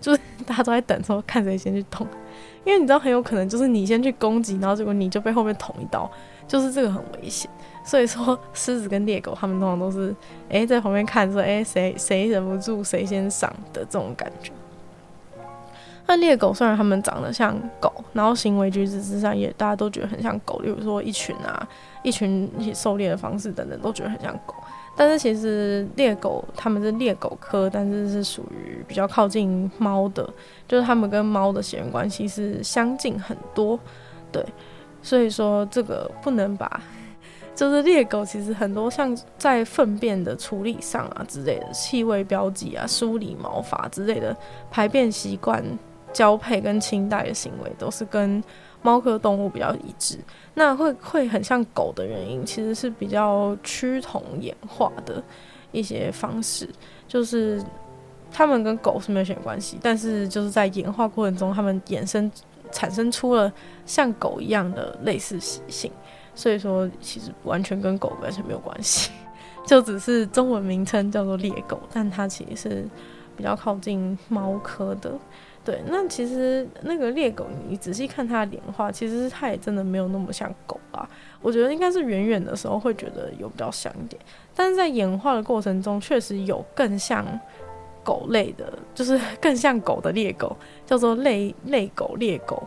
[0.00, 2.06] 就是 大家都在等说看谁先去动。
[2.64, 6.10] 因为你知道很有可能就是你先去攻击，然后结果你就被后面捅一刀，
[6.46, 7.50] 就是这个很危险。
[7.84, 10.14] 所以说，狮子跟猎狗他们通常都是
[10.48, 14.52] 诶、在旁边看说，诶谁谁忍不住谁先上的这种感觉。
[16.06, 21.66] 那猎狗虽然它们长得像狗，然后行为举止之上也大家都觉得很像狗，例如说一群啊
[22.02, 24.54] 一群一起狩猎的方式等等都觉得很像狗。
[24.94, 30.28] 但是其实猎狗它们是猎狗科，但是是属于比较靠近猫的，
[30.68, 33.78] 就是它们跟猫的血缘关系是相近很多，
[34.30, 34.44] 对，
[35.02, 36.80] 所以说这个不能把。
[37.54, 44.34] 就是猎狗其实很多像在粪便的处理上啊之类的气味标记啊、梳理毛发之类的
[44.70, 45.62] 排便习惯、
[46.14, 48.42] 交配跟亲代的行为都是跟
[48.82, 50.18] 猫科动物比较一致。
[50.54, 55.22] 那会会很像狗的原因，其实是比较趋同演化的
[55.70, 56.68] 一些方式，
[57.08, 57.62] 就是
[58.30, 62.30] 它们跟狗是没有血缘关系，但是就是在演化过程中，它们衍生
[62.70, 63.50] 产生出了
[63.86, 65.90] 像狗一样的类似习性。
[66.34, 69.10] 所以说，其实完全跟狗完全没有关系，
[69.66, 72.88] 就只是中文名称叫做猎狗，但它其实是
[73.36, 75.12] 比较靠近猫科的。
[75.64, 81.08] 对，那其实那个猎狗，你仔细看它的脸画，其实它也真的没有那么像狗啊。
[81.40, 84.20] 我觉得应该是远远的时候会觉得有比较像一点，
[84.56, 87.24] 但是在演化的过程中，确实有更像
[88.02, 92.62] 狗类的，就是 更像狗的猎狗，叫做类类狗猎狗。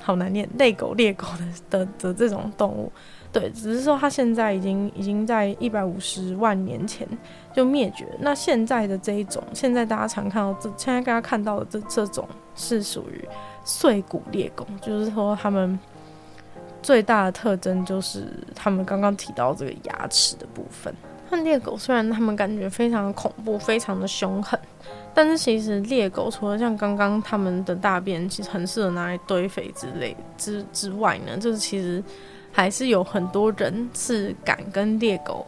[0.00, 1.26] 好难念，类狗猎狗
[1.70, 2.92] 的的的这种动物，
[3.38, 7.06] 对，只是说它现在已经已经在一百五十万年前
[7.52, 8.06] 就灭绝。
[8.18, 13.28] 那现在的这一种，现在大家常看到这，现在大家看到的这这种是属于
[13.62, 15.78] 碎骨猎狗，就是说它们
[16.82, 20.94] 最大的特征就是他们刚刚提到这个牙齿的部分。
[21.28, 24.58] 那猎狗虽然他们感觉非常的恐怖，非常的凶狠。
[25.12, 32.02] 但是其实猎狗除了像刚刚他们的大便其实很适合拿来堆肥之类之之外呢，就是其实
[32.56, 35.46] 还是有很多人是敢跟猎狗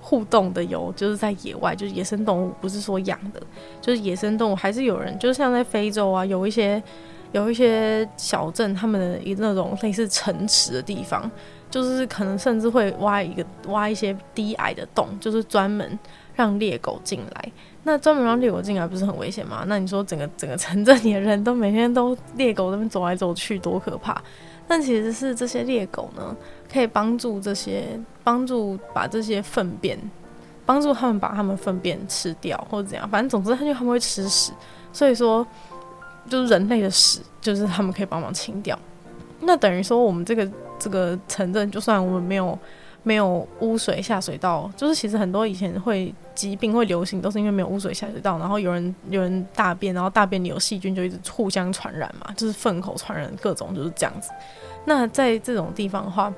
[0.00, 3.42] 互动的哟，就是在野外，就是野生动物，不是说养的，
[3.80, 6.80] 就是野生动物还是有人，就是像在非洲啊，有一些
[7.32, 11.28] 有一些小镇，他们的一那种类似城池的地方，
[11.68, 15.98] 就是可能甚至会挖一个挖一些低矮的洞，就是专门
[16.36, 17.52] 让猎狗进来。
[17.82, 19.64] 那专门让猎狗进来不是很危险吗？
[19.66, 24.22] 那你说整个整个城镇里的人都每天都猎狗那边走来走去，多可怕！
[24.68, 26.36] 但其实是这些猎狗呢，
[26.70, 29.98] 可以帮助这些帮助把这些粪便，
[30.66, 34.52] 帮助他们把他们粪便吃掉或者怎样，反正总之他就他们会吃屎，
[34.92, 35.44] 所以说
[36.28, 38.78] 就是人类的屎，就是他们可以帮忙清掉。
[39.40, 40.48] 那等于说我们这个
[40.78, 42.58] 这个城镇，就算我们没有。
[43.02, 54.30] 没有污水下水道，就是其实很多以前会疾病会流行，都是因为没有污水下水道，然后有人有人大便，然后大便里有细菌，就一直互相传染嘛，就是粪口传染，各种就是这样子。
[54.84, 56.32] 那在这种地方的话，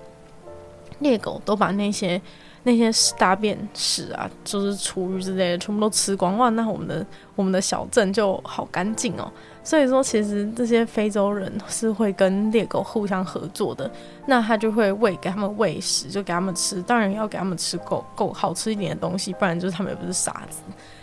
[1.00, 2.20] 猎狗都把那些
[2.62, 9.30] 那些大便屎啊，就是厨余之类的，全部都吃光，哇，那我们的我们的小镇就好干净哦。
[9.62, 13.90] 所以说，其实这些非洲人是会跟猎狗互相合作的。
[14.26, 16.80] 那他就会喂给他们喂食，就给他们吃。
[16.82, 20.62] 当然要给他们吃够够好吃一点的东西，不然就是他们也不是傻子。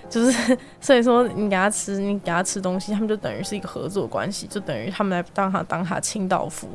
[0.09, 6.67] 就是所以说，你给他吃，你给他吃东西，他们就等于是一个合作关系，就等于他们来当他当他清道夫，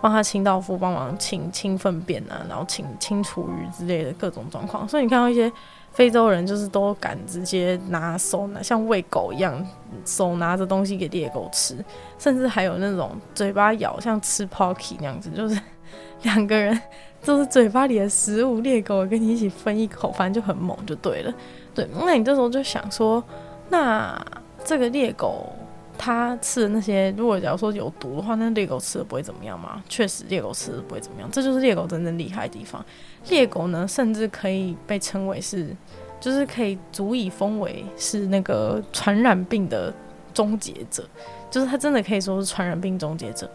[0.00, 4.88] 帮他清道夫，帮忙清清粪便啊，然后清清除鱼之类的各种状况。
[4.88, 5.52] 所以你看到一些。
[5.90, 9.66] 非洲人就是都敢直接拿手拿，像喂狗一样，
[10.04, 11.82] 手拿着东西给猎狗吃，
[12.18, 15.60] 甚至还有那种嘴巴咬，像吃 Pocky 那样子，就是
[16.22, 16.78] 两个人
[17.20, 21.34] 就是嘴巴里的食物，猎狗跟你一起分一口，反正就很猛，就对了。
[21.74, 23.24] 对，那你这时候就想说，
[23.68, 24.16] 那
[24.64, 25.52] 这个猎狗
[25.98, 29.82] 它吃的那些，如果假如说有毒的话，那猎狗吃的不会怎么样吗？
[29.88, 32.82] 确实，猎狗吃的不会怎么样，这就是猎狗真正厉害的地方。
[33.28, 35.76] 猎狗呢，甚至可以被称为是，
[36.20, 39.92] 就是可以足以封为是那个传染病的
[40.32, 41.06] 终结者，
[41.50, 43.50] 就是它真的可以说是传染病终结者，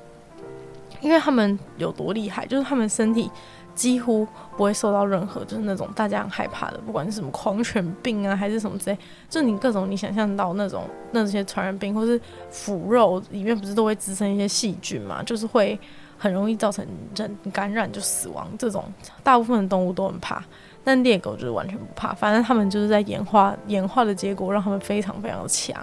[0.99, 3.31] 因为他们有多厉害，就是他们身体
[3.75, 8.97] 几乎不会受到任何就是那种大家很害怕的，不管是什么狂犬病啊，还是什么之类，
[9.29, 12.19] 就你各种你想象到那种那些传染病，或是
[12.49, 15.79] 腐肉里面不是都会滋生一些细菌嘛，就是会。
[16.15, 16.85] 很容易造成
[17.17, 18.85] 人感染就死亡，这种
[19.23, 20.41] 大部分的动物都很怕，
[20.81, 22.13] 但猎狗就是完全不怕。
[22.13, 25.75] 反正他们就是在演化，演化的结果让他们非常非常的强。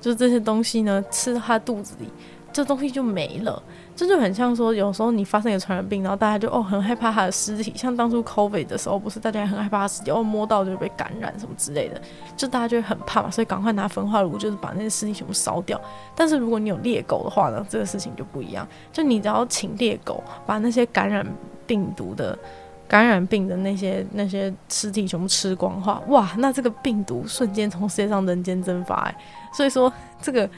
[0.00, 2.08] 就是这些东西呢，吃到它肚子里，
[2.52, 3.60] 这东西就没了。
[4.00, 12.00] 这就很像说，有时候你发生一个传染病，然后大家就哦很害怕他的尸体，像当初 COVID 的时候，不是大家很害怕它尸体，哦摸到就被感染什么之类的，
[12.34, 15.78] 就大家就很怕嘛，所以赶快拿焚化炉，就是把那些尸体全部烧掉。
[16.16, 21.26] 但是如果你有猎狗的话呢，这个事情就不一样，就你只要请猎狗把那些感染
[21.66, 22.38] 病毒的、
[22.88, 29.14] 感染病的那些那些尸体全部吃光的话，哇，那这个病毒瞬间从世界上人间蒸发，哎，
[29.52, 29.92] 所以说
[30.22, 30.48] 这个。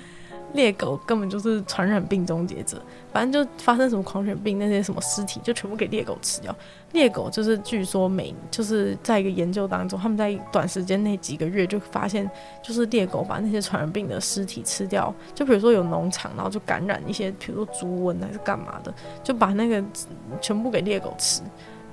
[0.54, 2.80] 猎狗根本就是传染病终结者，
[3.12, 6.54] 反正就发生什么狂犬病，那些什么尸体就全部给猎狗吃掉。
[6.92, 12.30] 猎狗就是据说每就是在一个研究当中，他们在短时间内几个月就发现，
[12.62, 15.14] 就是猎狗把那些传染病的尸体吃掉。
[15.34, 18.92] 就比如说有农场，然后就感染一些，比如说猪瘟还是干嘛的，
[19.24, 19.82] 就把那个
[20.40, 21.40] 全部给猎狗吃，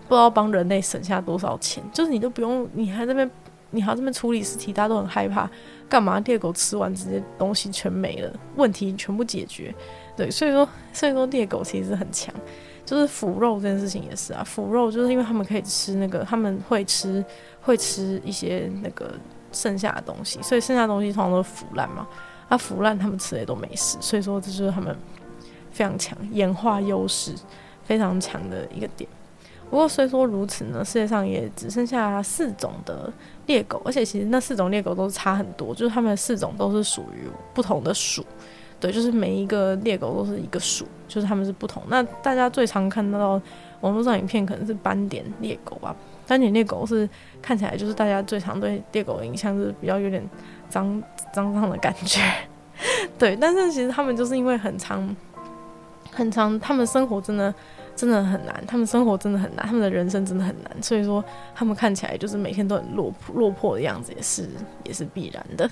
[0.08, 1.82] 不知道帮人类省下多少钱。
[1.94, 3.32] 就是你都不用，你还在那边，
[3.72, 5.50] 你还在那边处理尸体，大家都很害怕。
[5.90, 6.20] 干嘛？
[6.20, 9.74] 猎狗吃完直接东西全没了，问题全部解决。
[10.16, 12.34] 对，所以说，所以说猎狗其实很强，
[12.86, 14.44] 就是腐肉这件事情也是啊。
[14.44, 17.26] 腐肉就是因为他们可以吃那个，他们会吃
[17.62, 19.12] 会吃一些那个
[19.52, 22.08] 剩下的东西，所以剩下的东西通常都腐烂嘛。
[22.50, 24.96] 啊，腐烂他们吃的也都没事，所以说这就是他们
[25.72, 27.34] 非常强演化优势
[27.84, 29.10] 非常强的一个点。
[29.70, 33.14] 不过虽说如此呢，世界上也只剩下四种的
[33.50, 38.24] 猎狗，而且其实那四种猎狗都差很多，就是它们四种都是属于不同的属，
[38.80, 41.82] 对，就是每一个猎狗都是一个属，就是它们是不同。
[41.88, 43.42] 那大家最常看到
[43.82, 45.96] 网络上影片可能是斑点猎狗吧，
[46.28, 47.10] 斑点猎狗是
[47.42, 50.24] 看起来就是大家最常对猎狗的印象是比较有点
[50.70, 51.02] 脏
[51.34, 52.22] 脏脏的感觉，
[53.18, 55.16] 对，但是其实它们就是因为很长
[56.12, 57.52] 很长，它们生活真的。
[58.00, 61.22] 真的很难，他们生活真的很难，他们的人生真的很难，所以说
[61.54, 64.50] 他们看起来就是每天都很落魄落魄的样子，也是
[64.86, 65.70] 也是必然的。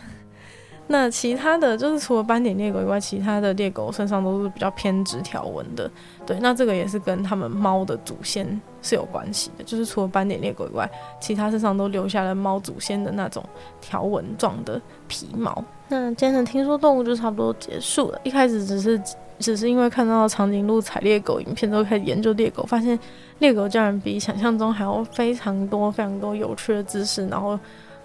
[0.89, 5.89] 那其他的就是除了斑点猎狗以外，其他的猎狗身上都是比较偏直条纹的。
[6.25, 10.89] 对，那这个也是跟他们猫的祖先是有关系的，就是除了斑点猎狗以外，
[11.21, 13.41] 其他身上都留下了猫祖先的那种
[13.79, 15.63] 条纹状的皮毛。
[15.89, 19.01] 那今天的听说动物就差不多结束了，一开始只是。
[19.39, 22.97] 只是因为看到长颈鹿采猎狗影片，都开始研究猎狗，发现
[23.37, 27.55] 猎狗竟然比想象中还要非常多、非常多有趣的知识，然后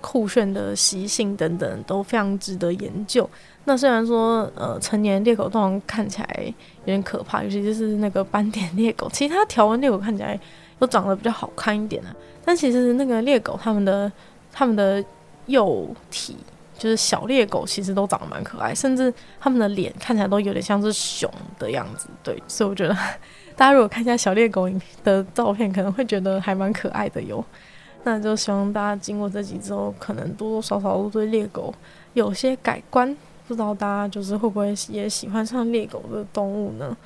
[0.03, 3.27] 酷炫的习性等等都非常值得研究。
[3.65, 10.39] 那虽然说，呃，成年猎狗通常看起来有点可怕，尤其就是那个斑点猎狗，其他条纹猎狗看起来
[10.79, 12.15] 都长得比较好看一点啊。
[12.45, 14.13] 但其实那个猎狗，它们的
[14.53, 15.03] 它们的
[15.47, 16.37] 幼体。
[16.83, 22.93] 就是小猎狗其实都长得蛮可爱，甚至它们的脸看起来都有点像是熊的样子，对，所以我觉得
[23.55, 24.69] 大家如果看一下小猎狗
[25.05, 27.45] 的照片，可能会觉得还蛮可爱的哟。
[28.03, 31.73] 那就希望大家经过这集之后，可能多多少少都对猎狗
[32.15, 33.17] 有些改观，
[33.47, 36.97] 不知道大家就是会不会也喜欢上猎狗的动物呢？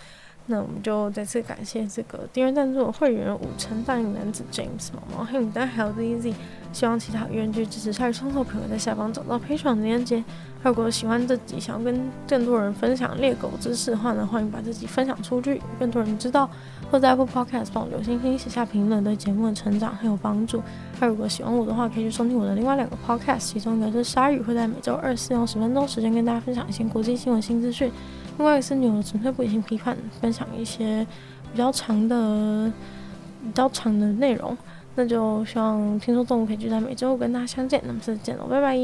[0.46, 6.32] 那我们就再次感谢这个订阅赞助的会员五成大龄男子 James 毛毛黑牡丹还有 ZZ，
[6.72, 10.22] 希望其他愿意支持鲨鱼创作朋友在下方找到 p a t r o n 的链接。
[10.62, 16.48] 如果喜欢这集，想要跟更多人分享猎狗知识的话呢，欢迎把这集分享出去，更多人知道。
[16.90, 20.62] 或在 Apple Podcast 帮我留星星、写下评论，对节目的成长很有帮助。
[21.00, 27.90] 那如果喜欢我的话，可以去收听我的另外两个 Podcast，其中一个是鲨鱼，会在每周二、四用十分钟时间跟大家分享一些国际新闻新资讯。
[28.38, 31.06] 另外一个是女友纯粹不理性批判，分享一些
[31.52, 32.70] 比较长的、
[33.42, 34.56] 比较长的内容。
[34.94, 37.82] 那就希望听说动物可以就在每周五跟大家相见。
[37.86, 38.76] 那么再见喽，拜拜。